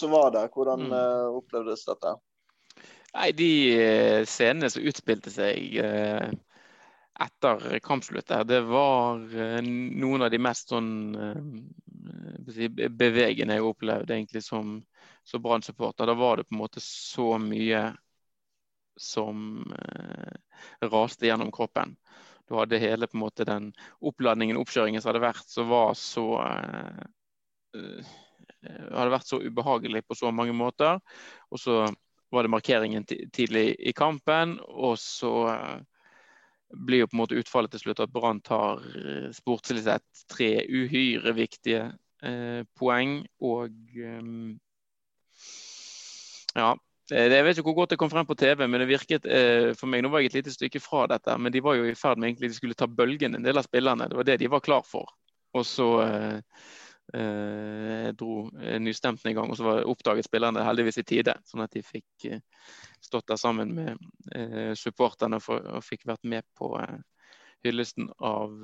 Som 0.00 0.10
var 0.10 0.30
der, 0.34 0.48
hvordan 0.52 0.86
mm. 0.86 0.92
uh, 0.92 1.36
opplevdes 1.38 1.84
dette? 1.84 2.14
Nei, 3.10 3.32
De 3.36 3.50
eh, 3.74 4.22
scenene 4.28 4.70
som 4.70 4.86
utspilte 4.86 5.32
seg 5.34 5.76
uh, 5.82 6.30
etter 7.20 7.80
kampsluttet, 7.84 8.46
det 8.48 8.60
var 8.68 9.20
uh, 9.20 9.58
noen 9.60 10.26
av 10.26 10.30
de 10.32 10.40
mest 10.40 10.70
sånn 10.72 10.92
bevegende 13.00 13.58
jeg 13.58 13.66
opplevde 13.66 14.16
egentlig 14.16 14.42
som, 14.46 14.78
som 15.26 15.42
Brann-supporter. 15.42 16.08
Da 16.08 16.16
var 16.18 16.40
det 16.40 16.48
på 16.48 16.56
en 16.56 16.62
måte 16.62 16.82
så 16.82 17.34
mye 17.38 17.90
som 19.00 19.62
raste 20.82 21.28
gjennom 21.28 21.52
kroppen. 21.54 21.94
Du 22.48 22.56
hadde 22.58 22.80
hele 22.82 23.06
på 23.06 23.16
en 23.16 23.22
måte 23.22 23.46
den 23.48 23.70
oppladningen, 24.04 24.58
oppkjøringen 24.58 25.00
som 25.00 25.12
hadde 25.12 25.22
vært, 25.28 25.46
som 25.48 25.70
var 25.70 25.94
så 25.96 26.26
Eh, 27.74 28.04
hadde 28.66 29.12
vært 29.14 29.28
så 29.28 29.40
ubehagelig 29.40 30.04
på 30.06 30.16
så 30.18 30.32
mange 30.34 30.54
måter. 30.56 31.00
Og 31.50 31.60
så 31.62 31.82
var 32.30 32.46
det 32.46 32.52
markeringen 32.52 33.06
tidlig 33.06 33.74
i 33.78 33.92
kampen, 33.96 34.58
og 34.60 34.98
så 35.02 35.32
eh, 35.50 35.78
blir 36.70 37.04
jo 37.04 37.08
på 37.10 37.16
en 37.16 37.22
måte 37.24 37.38
utfallet 37.40 37.72
til 37.74 37.82
slutt 37.84 38.02
at 38.04 38.12
Brann 38.14 38.42
tar 38.46 38.84
eh, 38.94 39.30
sportslig 39.34 39.82
sett 39.86 40.24
tre 40.30 40.52
uhyre 40.68 41.34
viktige 41.34 41.88
eh, 42.22 42.62
poeng. 42.78 43.20
Og 43.42 43.74
um, 43.96 44.54
ja. 46.54 46.76
Jeg 47.10 47.42
vet 47.42 47.58
ikke 47.58 47.66
hvor 47.66 47.80
godt 47.80 47.90
det 47.90 47.98
kom 47.98 48.10
frem 48.12 48.26
på 48.26 48.36
TV, 48.38 48.68
men 48.70 48.84
det 48.84 48.86
virket 48.86 49.24
eh, 49.26 49.72
for 49.74 49.90
meg 49.90 50.04
Nå 50.04 50.12
var 50.12 50.22
jeg 50.22 50.30
et 50.30 50.36
lite 50.38 50.52
stykke 50.54 50.78
fra 50.78 51.08
dette, 51.10 51.34
men 51.42 51.50
de 51.50 51.62
var 51.64 51.74
jo 51.74 51.88
i 51.90 51.96
ferd 51.98 52.20
med 52.20 52.28
egentlig 52.28 52.52
de 52.52 52.58
skulle 52.60 52.78
ta 52.78 52.86
bølgen, 52.86 53.34
en 53.34 53.42
del 53.42 53.58
av 53.58 53.66
spillerne. 53.66 54.06
Det 54.06 54.18
var 54.20 54.28
det 54.28 54.36
de 54.44 54.50
var 54.52 54.62
klar 54.62 54.86
for. 54.86 55.10
Og 55.58 55.66
så 55.66 55.88
eh, 56.04 56.62
eh, 57.14 58.10
dro 58.16 58.48
nystemten 58.82 59.30
i 59.30 59.34
gang. 59.36 59.50
Og 59.50 59.58
så 59.58 59.66
var 59.66 59.88
oppdaget 59.88 60.28
spillerne 60.28 60.64
heldigvis 60.66 61.00
i 61.02 61.06
tide, 61.06 61.36
sånn 61.48 61.64
at 61.64 61.74
de 61.74 61.82
fikk 61.84 62.28
eh, 62.30 62.42
stått 63.02 63.30
der 63.30 63.40
sammen 63.40 63.74
med 63.76 63.98
eh, 64.36 64.72
supporterne 64.78 65.40
og 65.40 65.82
fikk 65.86 66.06
vært 66.10 66.24
med 66.28 66.46
på 66.58 66.74
eh, 66.80 67.00
hyllesten 67.66 68.10
av, 68.18 68.54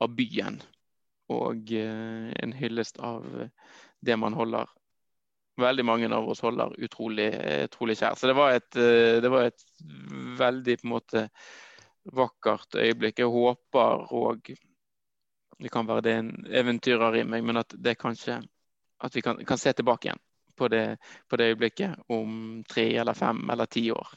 av, 0.00 0.16
byen. 0.16 0.60
Og 1.32 1.72
eh, 1.74 2.32
en 2.42 2.56
hyllest 2.56 3.00
av 3.02 3.26
det 4.06 4.18
man 4.20 4.36
holder 4.36 4.70
veldig 5.60 5.84
mange 5.88 6.08
av 6.12 6.28
oss 6.28 6.42
holder 6.44 6.74
utrolig, 6.84 7.30
utrolig 7.64 7.96
kjær. 7.98 8.16
Så 8.18 8.28
det 8.28 8.36
var, 8.36 8.56
et, 8.56 8.76
eh, 8.76 9.18
det 9.22 9.32
var 9.32 9.48
et 9.48 9.64
veldig 10.38 10.78
på 10.80 10.86
en 10.86 10.92
måte 10.92 11.26
vakkert 12.16 12.78
øyeblikk. 12.78 13.22
Jeg 13.22 13.32
håper 13.32 14.06
og 14.14 14.50
det 15.58 15.72
kan 15.72 15.88
være 15.88 16.04
det 16.04 16.12
er 16.12 16.22
en 16.22 16.32
eventyrer 16.62 17.20
i 17.20 17.24
meg, 17.24 17.44
men 17.44 17.60
at 17.62 17.74
det 17.76 17.96
kanskje 18.00 18.40
at 19.04 19.16
vi 19.16 19.22
kan, 19.22 19.40
kan 19.44 19.58
se 19.60 19.72
tilbake 19.72 20.08
igjen 20.08 20.20
på 20.56 20.68
det, 20.72 20.98
på 21.28 21.36
det, 21.36 21.50
øyeblikket 21.52 21.96
om 22.08 22.62
tre 22.68 22.86
eller 22.96 23.14
fem 23.14 23.42
eller 23.50 23.68
ti 23.68 23.90
år. 23.92 24.08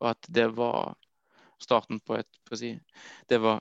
Og 0.00 0.10
at 0.10 0.26
det 0.28 0.48
var 0.56 0.94
starten 1.62 2.00
på 2.00 2.18
et 2.18 2.40
på 2.46 2.56
si, 2.56 2.78
Det 3.26 3.38
var 3.38 3.60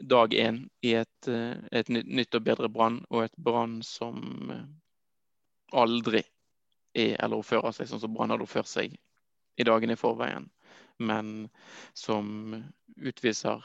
dag 0.00 0.34
én 0.34 0.68
i 0.82 0.94
et, 0.94 1.28
et 1.72 1.88
nytt 1.88 2.34
og 2.34 2.42
bedre 2.42 2.68
Brann, 2.68 3.04
og 3.10 3.24
et 3.24 3.36
Brann 3.36 3.82
som 3.82 4.52
aldri 5.72 6.22
er 6.94 7.18
eller 7.18 7.38
oppfører 7.38 7.74
seg 7.76 7.90
sånn 7.90 8.00
som 8.00 8.14
Brann 8.14 8.30
hadde 8.30 8.46
oppført 8.46 8.70
seg 8.70 8.96
i 9.58 9.66
dagene 9.66 9.92
i 9.92 10.00
forveien, 10.00 10.48
men 10.98 11.48
som 11.94 12.54
utviser 12.96 13.64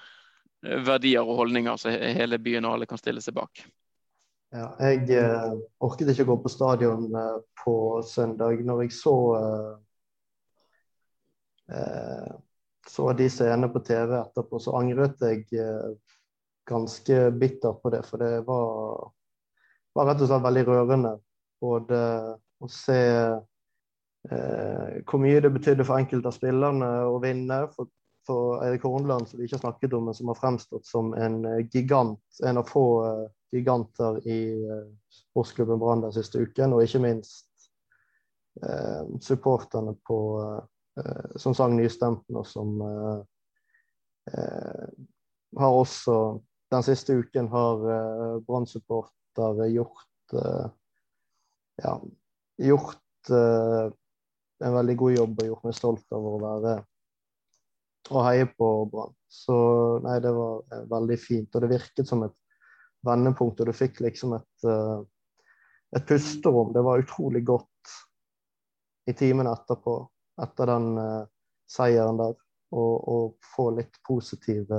verdier 0.64 1.24
og 1.24 1.42
holdninger 1.44 1.80
så 1.80 1.92
hele 1.92 2.40
byen 2.40 2.66
og 2.66 2.78
alle 2.78 2.88
kan 2.90 3.00
stille 3.02 3.22
seg 3.24 3.36
bak. 3.38 3.64
Ja, 4.54 4.68
jeg 4.86 5.10
eh, 5.18 5.54
orket 5.82 6.12
ikke 6.14 6.28
å 6.28 6.32
gå 6.36 6.40
på 6.44 6.52
stadion 6.54 7.08
eh, 7.18 7.38
på 7.64 7.76
søndag. 8.06 8.62
Når 8.62 8.84
jeg 8.86 8.96
så 8.96 9.16
eh, 9.42 9.72
eh 11.74 12.34
så 12.88 13.14
de 13.16 13.30
scenene 13.32 13.70
på 13.72 13.80
TV 13.80 14.12
etterpå, 14.18 14.60
så 14.60 14.74
angret 14.76 15.22
jeg 15.24 15.46
eh, 15.56 15.94
ganske 16.68 17.20
bittert 17.32 17.80
på 17.84 17.92
det. 17.94 18.02
For 18.08 18.20
det 18.20 18.42
var, 18.48 19.08
var 19.96 20.10
rett 20.10 20.24
og 20.24 20.30
slett 20.30 20.44
veldig 20.44 20.64
rørende. 20.68 21.14
Både 21.64 22.00
å 22.60 22.70
se 22.72 23.00
eh, 24.28 25.00
hvor 25.08 25.24
mye 25.24 25.42
det 25.44 25.54
betydde 25.56 25.88
for 25.88 26.00
enkelte 26.00 26.28
av 26.32 26.36
spillerne 26.36 26.92
å 27.08 27.18
vinne. 27.24 27.64
For, 27.72 27.88
for 28.26 28.64
Eirik 28.64 28.84
Hornland, 28.84 29.28
som 29.28 29.40
vi 29.40 29.48
ikke 29.48 29.58
har 29.58 29.66
snakket 29.66 29.94
om, 29.94 30.06
men 30.06 30.16
som 30.16 30.28
har 30.32 30.40
fremstått 30.40 30.86
som 30.88 31.14
en 31.14 31.46
eh, 31.46 31.66
gigant. 31.72 32.22
En 32.46 32.58
av 32.58 32.68
få 32.70 32.86
uh, 33.04 33.26
giganter 33.52 34.20
i 34.28 34.40
uh, 34.64 34.86
sportsklubben 35.12 35.80
Brann 35.80 36.02
den 36.02 36.14
siste 36.16 36.40
uken. 36.40 36.74
Og 36.74 36.86
ikke 36.86 37.04
minst 37.04 37.70
eh, 38.64 39.04
supporterne 39.22 39.96
på, 40.08 40.20
eh, 41.00 41.36
som 41.36 41.56
sang 41.58 41.76
nystemten, 41.78 42.38
og 42.38 42.48
som 42.48 42.80
har 44.24 45.74
også 45.76 46.14
den 46.72 46.84
siste 46.86 47.18
uken 47.20 47.50
har 47.52 47.82
Brann-supportere 48.48 49.66
gjort 49.74 50.36
ja, 51.84 51.98
gjort 52.56 53.32
en 53.34 54.78
veldig 54.78 54.96
god 55.02 55.18
jobb 55.18 55.42
og 55.44 55.50
gjort 55.50 55.68
meg 55.68 55.76
stolt 55.76 56.16
over 56.16 56.38
å 56.38 56.42
være 56.46 56.78
og 58.12 58.24
heie 58.28 58.48
på 58.50 58.70
Brann. 58.92 59.14
Så 59.32 59.56
nei, 60.04 60.20
det 60.24 60.34
var 60.36 60.64
uh, 60.74 60.86
veldig 60.92 61.18
fint. 61.22 61.54
Og 61.56 61.64
det 61.64 61.72
virket 61.74 62.10
som 62.10 62.26
et 62.26 62.36
vendepunkt, 63.08 63.60
og 63.60 63.70
du 63.70 63.76
fikk 63.76 64.02
liksom 64.04 64.36
et, 64.38 64.68
uh, 64.68 65.04
et 65.96 66.08
pusterom. 66.10 66.74
Det 66.76 66.84
var 66.86 67.04
utrolig 67.04 67.44
godt 67.48 67.94
i 69.10 69.16
timene 69.20 69.52
etterpå, 69.52 69.98
etter 70.44 70.70
den 70.72 70.94
seieren 71.68 72.22
der, 72.22 72.38
å 72.74 73.18
få 73.54 73.66
litt 73.76 74.00
positive 74.08 74.78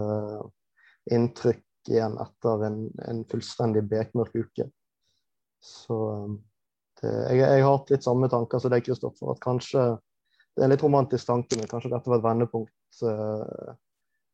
inntrykk 1.13 1.93
igjen 1.93 2.17
etter 2.19 2.65
en, 2.67 2.79
en 3.05 3.21
fullstendig 3.29 3.85
bekmørk 3.91 4.35
uke. 4.35 4.67
Så 5.65 5.99
jeg, 7.03 7.39
jeg, 7.41 7.63
har 7.65 7.69
hatt 7.69 7.93
litt 7.93 8.07
samme 8.07 8.29
tanker 8.33 8.61
som 8.61 8.73
deg, 8.73 8.85
Kristoffer. 8.87 9.35
At 9.35 9.43
kanskje 9.45 9.85
det 10.55 10.63
er 10.63 10.69
en 10.69 10.75
litt 10.75 10.85
romantisk 10.85 11.29
tanke, 11.29 11.59
men 11.59 11.71
kanskje 11.71 11.93
dette 11.93 12.11
var 12.11 12.21
et 12.21 12.27
vendepunkt. 12.27 12.73
Eh, 13.03 13.75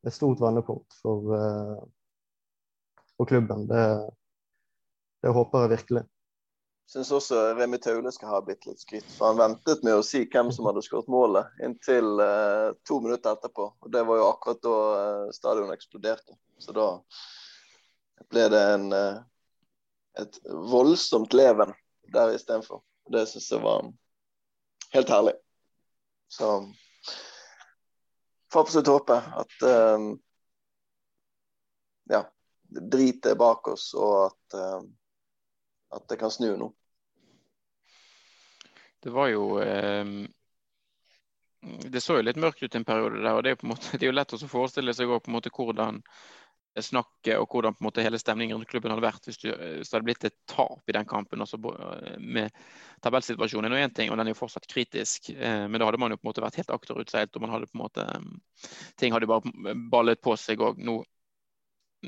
et 0.06 0.14
stort 0.14 0.40
vendepunkt 0.40 0.94
for, 1.02 1.34
eh, 1.36 1.82
for 3.16 3.26
klubben. 3.26 3.66
Det, 3.68 4.10
det, 5.22 5.32
håper 5.36 5.64
jeg 5.64 5.70
virkelig. 5.70 6.02
Jeg 6.90 6.92
syns 6.94 7.10
også 7.14 7.40
Remi 7.54 7.78
Taule 7.78 8.10
skal 8.12 8.32
ha 8.32 8.40
bitte 8.42 8.70
litt 8.70 8.80
skryt. 8.82 9.10
For 9.14 9.30
han 9.30 9.38
ventet 9.38 9.84
med 9.86 9.98
å 10.00 10.06
si 10.06 10.24
hvem 10.24 10.50
som 10.54 10.66
hadde 10.66 10.82
skåret 10.82 11.10
målet, 11.12 11.52
inntil 11.62 12.18
uh, 12.18 12.72
to 12.88 12.98
minutter 13.04 13.36
etterpå. 13.36 13.68
Og 13.78 13.92
det 13.94 14.02
var 14.08 14.18
jo 14.18 14.24
akkurat 14.26 14.62
da 14.64 14.72
uh, 14.74 15.28
stadionet 15.36 15.76
eksploderte. 15.76 16.34
Så 16.58 16.74
da 16.74 16.88
ble 18.32 18.48
det 18.50 18.64
en, 18.72 18.88
uh, 18.90 19.22
et 20.18 20.40
voldsomt 20.72 21.36
leven 21.36 21.70
der 22.10 22.34
istedenfor. 22.34 22.82
Det 23.06 23.22
syns 23.30 23.52
jeg 23.54 23.62
var 23.62 23.86
helt 24.96 25.14
herlig. 25.14 25.36
Så 26.26 26.56
får 28.52 28.60
absolutt 28.60 28.86
håpe 28.86 29.16
at 29.42 29.62
um, 29.62 30.10
ja, 32.10 32.24
dritet 32.68 33.32
er 33.32 33.38
bak 33.38 33.68
oss, 33.68 33.92
og 33.94 34.26
at, 34.26 34.58
um, 34.58 34.90
at 35.96 36.06
det 36.10 36.18
kan 36.20 36.32
snu 36.34 36.52
nå. 36.58 36.70
Det 39.00 39.12
var 39.14 39.30
jo 39.32 39.44
um, 39.60 40.26
Det 41.90 42.00
så 42.00 42.18
jo 42.18 42.24
litt 42.26 42.40
mørkt 42.40 42.62
ut 42.62 42.74
en 42.74 42.84
periode 42.84 43.22
der. 43.22 43.32
og 43.36 43.42
Det 43.44 43.50
er, 43.50 43.56
på 43.60 43.66
en 43.66 43.72
måte, 43.74 43.96
det 43.96 44.06
er 44.06 44.12
jo 44.12 44.18
lett 44.18 44.34
å 44.36 44.40
forestille 44.48 44.94
seg 44.96 45.08
på 45.08 45.30
en 45.30 45.36
måte 45.36 45.52
hvordan 45.54 46.02
snakket 46.78 47.38
og 47.40 47.50
hvordan 47.50 47.74
på 47.74 47.82
en 47.82 47.88
måte 47.88 48.02
hele 48.04 48.18
stemningen 48.20 48.56
rundt 48.56 48.70
klubben 48.70 48.92
hadde 48.92 49.02
vært 49.02 49.24
hvis, 49.26 49.40
du, 49.42 49.48
hvis 49.50 49.90
det 49.90 49.96
hadde 49.96 50.06
blitt 50.06 50.26
et 50.28 50.36
tap 50.50 50.88
i 50.88 50.94
den 50.94 51.08
kampen. 51.08 51.42
Også 51.42 51.58
med 52.22 52.54
tabellsituasjonen 53.02 53.74
og 53.74 53.82
én 53.82 53.94
ting, 53.94 54.10
og 54.10 54.18
den 54.18 54.28
er 54.28 54.34
jo 54.34 54.38
fortsatt 54.38 54.68
kritisk. 54.70 55.32
Eh, 55.34 55.66
men 55.66 55.80
da 55.80 55.88
hadde 55.88 56.00
man 56.02 56.14
jo 56.14 56.20
på 56.20 56.26
en 56.26 56.30
måte 56.30 56.44
vært 56.44 56.60
helt 56.60 56.74
akterutseilt, 56.74 57.34
og 57.34 57.44
man 57.44 57.54
hadde 57.56 57.70
på 57.70 57.78
en 57.78 57.84
måte 57.84 58.06
Ting 59.00 59.14
hadde 59.14 59.28
bare 59.30 59.74
ballet 59.90 60.20
på 60.20 60.36
seg 60.38 60.60
òg. 60.62 60.78
Nå, 60.84 61.00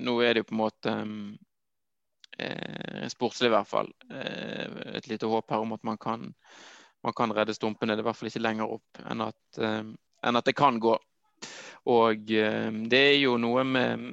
nå, 0.05 0.19
er 0.23 0.35
det 0.35 0.43
jo 0.43 0.51
på 0.51 0.55
en 0.55 0.63
måte 0.63 0.93
eh, 2.39 3.09
sportslig 3.13 3.51
i 3.51 3.55
hvert 3.55 3.71
fall 3.71 3.89
eh, 4.13 4.97
et 4.99 5.09
lite 5.11 5.31
håp 5.31 5.51
her 5.51 5.65
om 5.65 5.73
at 5.75 5.83
man 5.89 5.99
kan, 6.01 6.29
man 7.03 7.17
kan 7.17 7.35
redde 7.35 7.57
stumpene. 7.57 7.97
Det 7.97 8.03
er 8.03 8.07
i 8.07 8.11
hvert 8.11 8.21
fall 8.21 8.31
ikke 8.31 8.45
lenger 8.45 8.77
opp 8.77 9.03
enn 9.09 9.27
at, 9.27 9.43
eh, 9.59 9.83
enn 10.29 10.39
at 10.39 10.47
det 10.47 10.57
kan 10.59 10.79
gå. 10.83 10.95
Og 11.91 12.31
eh, 12.31 12.71
det 12.93 13.03
er 13.09 13.19
jo 13.25 13.37
noe 13.41 13.65
med 13.67 14.07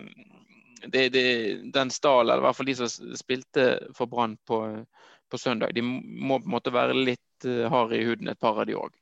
det, 0.87 1.09
det, 1.09 1.55
den 1.71 1.89
stallen, 1.89 2.33
eller 2.33 2.43
i 2.43 2.47
hvert 2.47 2.55
fall 2.55 2.65
de 2.65 2.75
som 2.75 3.15
spilte 3.17 3.67
for 3.95 4.05
Brann 4.05 4.37
på, 4.37 4.85
på, 5.29 5.37
søndag, 5.37 5.73
de 5.73 5.81
må 5.81 6.39
på 6.39 6.45
en 6.45 6.55
måte 6.55 6.73
være 6.73 6.95
litt 6.97 7.47
uh, 7.47 7.67
harde 7.71 7.99
i 7.99 8.05
huden, 8.05 8.31
et 8.31 8.39
par 8.39 8.59
av 8.59 8.67
de 8.69 8.77
òg. 8.77 8.95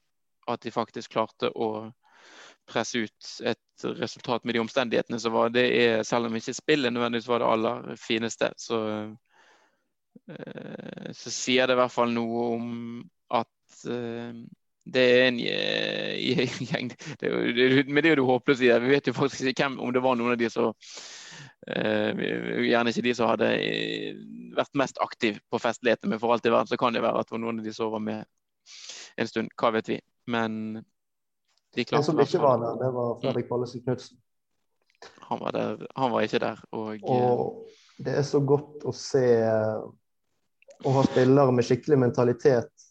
At 0.47 0.63
de 0.63 0.73
faktisk 0.73 1.11
klarte 1.15 1.51
å 1.51 1.91
presse 2.67 2.99
ut 2.99 3.31
et 3.47 3.87
resultat 3.99 4.43
med 4.43 4.55
de 4.55 4.63
omstendighetene 4.63 5.19
som 5.19 5.35
var. 5.35 5.51
Det 5.55 5.65
er, 5.71 6.03
selv 6.07 6.27
om 6.27 6.35
ikke 6.35 6.55
spillet 6.55 6.93
nødvendigvis 6.93 7.29
var 7.29 7.43
det 7.43 7.51
aller 7.51 7.91
fineste, 8.01 8.51
så, 8.59 8.81
uh, 10.31 11.11
så 11.13 11.33
sier 11.33 11.67
det 11.67 11.77
i 11.77 11.81
hvert 11.83 11.95
fall 11.95 12.15
noe 12.15 12.49
om 12.57 12.73
at 13.35 13.55
det 14.87 15.01
er 15.03 15.25
en 15.27 15.39
gjeng 16.71 16.87
det, 17.19 17.29
det, 17.29 17.65
Men 17.85 17.99
det 18.01 18.13
er 18.13 18.21
jo 18.21 18.29
håpløst 18.29 18.63
det 18.63 18.69
si. 18.71 18.85
Vi 18.85 18.93
vet 18.95 19.09
jo 19.11 19.13
faktisk 19.17 19.51
ikke 19.51 19.67
hvem, 19.67 19.79
om 19.83 19.91
det 19.93 20.03
var 20.03 20.15
noen 20.15 20.33
av 20.33 20.39
de 20.39 20.49
som 20.49 20.71
Eh, 20.71 21.46
gjerne 21.65 22.91
ikke 22.93 23.05
de 23.05 23.13
som 23.17 23.31
hadde 23.31 23.49
eh, 23.57 24.19
vært 24.57 24.77
mest 24.79 24.99
aktiv 25.03 25.39
på 25.51 25.59
festligheter, 25.61 26.09
men 26.09 26.21
for 26.21 26.33
alt 26.33 26.45
i 26.45 26.53
verden 26.53 26.69
så 26.69 26.77
kan 26.79 26.95
det 26.95 27.03
være 27.03 27.23
at 27.25 27.33
noen 27.35 27.59
av 27.59 27.65
de 27.65 27.73
sover 27.75 27.97
var 27.97 28.05
med 28.05 28.25
en 29.17 29.27
stund. 29.29 29.51
Hva 29.57 29.73
vet 29.75 29.89
vi. 29.95 29.97
Men 30.31 30.77
de 31.75 31.85
klarte 31.85 32.03
En 32.03 32.07
som 32.11 32.21
ikke 32.23 32.41
var 32.43 32.61
der, 32.61 32.79
det 32.81 32.93
var 32.95 33.19
Fredrik 33.23 33.49
Pallesen 33.49 33.83
Knutsen. 33.83 34.21
Han 35.27 35.39
var, 35.39 35.51
der, 35.53 35.83
han 35.95 36.11
var 36.11 36.25
ikke 36.25 36.39
der. 36.41 36.61
Og, 36.73 37.03
og 37.03 37.67
det 38.01 38.15
er 38.17 38.25
så 38.25 38.39
godt 38.41 38.85
å 38.87 38.93
se 38.95 39.27
å 40.85 40.93
ha 40.93 41.03
spillere 41.05 41.53
med 41.53 41.65
skikkelig 41.67 41.99
mentalitet 42.01 42.87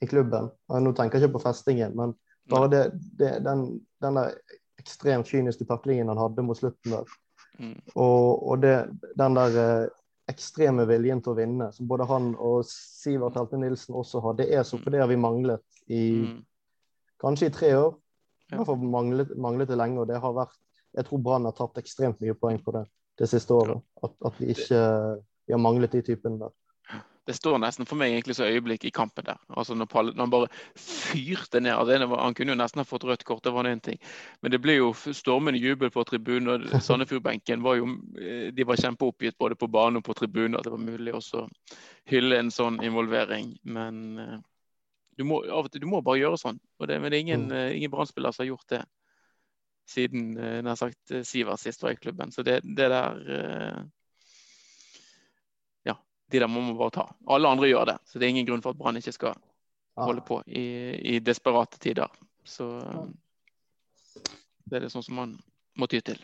i 0.00 0.08
klubben. 0.08 0.48
Nå 0.70 0.94
tenker 0.96 1.18
jeg 1.18 1.28
ikke 1.28 1.36
på 1.36 1.44
festingen, 1.44 1.94
men 1.98 2.14
bare 2.50 2.70
det, 2.72 2.82
det, 3.20 3.32
den, 3.44 3.68
den 4.02 4.18
der 4.18 4.34
ekstremt 4.80 5.28
kyniske 5.28 5.66
taklingen 5.68 6.08
han 6.10 6.20
hadde 6.20 6.44
mot 6.46 6.58
slutten 6.58 6.94
der. 6.96 7.16
Mm. 7.58 7.76
Og, 7.94 8.48
og 8.50 8.60
det, 8.62 8.74
den 9.18 9.38
der 9.38 9.56
eh, 9.62 9.94
ekstreme 10.30 10.84
viljen 10.88 11.22
til 11.24 11.32
å 11.32 11.38
vinne, 11.38 11.70
som 11.74 11.88
både 11.90 12.06
han 12.10 12.32
og 12.34 12.66
Sivert 12.68 13.38
Helte 13.38 13.60
Nilsen 13.60 13.96
også 13.98 14.22
har, 14.24 14.36
det 14.38 14.50
er 14.54 14.66
så, 14.66 14.80
for 14.82 14.94
det 14.94 15.02
har 15.02 15.10
vi 15.10 15.18
manglet 15.20 15.64
i 15.86 16.04
mm. 16.26 16.36
kanskje 17.22 17.48
i 17.48 17.54
tre 17.54 17.72
år. 17.78 17.96
I 18.48 18.56
hvert 18.56 18.68
fall 18.70 18.84
manglet, 18.92 19.34
manglet, 19.36 19.68
det 19.68 19.76
lenge. 19.76 20.00
og 20.00 20.08
det 20.08 20.20
har 20.22 20.36
vært, 20.36 20.54
Jeg 20.96 21.04
tror 21.04 21.20
Brann 21.20 21.44
har 21.44 21.52
tapt 21.52 21.78
ekstremt 21.78 22.20
mye 22.24 22.36
poeng 22.38 22.62
på 22.64 22.72
det 22.78 22.86
det 23.18 23.26
siste 23.26 23.54
året. 23.54 23.82
At, 24.02 24.14
at 24.24 24.36
vi 24.38 24.52
ikke 24.54 24.80
vi 25.48 25.54
har 25.54 25.60
manglet 25.60 25.92
de 25.96 26.02
typene 26.04 26.38
der 26.42 26.52
det 27.28 27.34
står 27.36 27.58
nesten 27.60 27.84
for 27.84 28.00
meg 28.00 28.14
egentlig 28.14 28.38
så 28.38 28.46
øyeblikk 28.48 28.86
i 28.88 28.92
kampen 28.94 29.26
der. 29.26 29.36
Altså 29.52 29.74
når, 29.76 29.88
Palle, 29.92 30.14
når 30.16 30.24
han 30.24 30.30
bare 30.32 30.46
fyrte 30.80 31.60
ned. 31.60 31.74
Altså, 31.74 32.06
han 32.16 32.36
kunne 32.36 32.54
jo 32.54 32.56
nesten 32.56 32.80
ha 32.80 32.86
fått 32.88 33.04
rødt 33.04 33.24
kort, 33.28 33.42
det 33.44 33.52
var 33.52 33.68
en 33.68 33.82
ting. 33.84 33.98
Men 34.40 34.54
det 34.54 34.62
ble 34.64 34.78
jo 34.78 34.94
stormende 34.96 35.60
jubel 35.60 35.92
på 35.92 36.06
tribunen. 36.08 36.48
og 36.54 36.80
Sandefjordbenken 36.86 37.60
var 37.66 37.76
jo 37.82 37.90
eh, 38.16 38.48
de 38.56 38.64
var 38.64 38.80
kjempeoppgitt 38.80 39.36
både 39.36 39.58
på 39.60 39.68
bane 39.68 40.00
og 40.00 40.06
på 40.06 40.16
tribunen 40.16 40.56
at 40.56 40.64
det 40.64 40.72
var 40.72 40.80
mulig 40.80 41.12
å 41.18 41.44
hylle 42.08 42.38
en 42.40 42.48
sånn 42.54 42.80
involvering. 42.80 43.52
Men 43.76 44.00
eh, 44.24 44.38
du 45.20 45.26
må, 45.28 45.42
til, 45.68 45.84
du 45.84 45.88
må 45.90 46.00
bare 46.00 46.22
gjøre 46.22 46.40
sånn. 46.40 46.62
Og 46.80 46.88
det, 46.88 46.96
men 46.96 47.12
det 47.12 47.20
er 47.20 47.26
ingen, 47.26 47.46
mm. 47.52 47.76
ingen 47.76 47.92
brann 47.92 48.08
som 48.08 48.24
har 48.24 48.48
gjort 48.54 48.72
det 48.72 48.86
siden 49.88 50.34
nær 50.64 50.76
sagt 50.76 51.12
Sivert 51.24 51.60
sist 51.60 51.84
var 51.84 51.92
i 51.92 52.00
klubben. 52.00 52.32
Så 52.32 52.40
det, 52.44 52.62
det 52.64 52.88
der 52.92 53.20
de 56.30 56.40
der 56.42 56.50
må 56.50 56.60
man 56.60 56.76
bare 56.78 56.94
ta. 56.94 57.04
Alle 57.32 57.48
andre 57.48 57.68
gjør 57.70 57.86
det, 57.92 57.98
så 58.04 58.18
det 58.18 58.26
er 58.26 58.34
ingen 58.34 58.48
grunn 58.48 58.64
for 58.64 58.76
at 58.76 58.80
Brann 58.80 59.00
ikke 59.00 59.14
skal 59.16 59.38
holde 59.98 60.24
på 60.26 60.42
i, 60.46 60.64
i 61.14 61.18
desperate 61.24 61.80
tider. 61.82 62.10
Så 62.44 62.68
det 64.68 64.78
er 64.78 64.86
det 64.86 64.92
sånn 64.92 65.04
som 65.06 65.18
man 65.18 65.36
må 65.78 65.88
ty 65.90 66.00
til. 66.04 66.20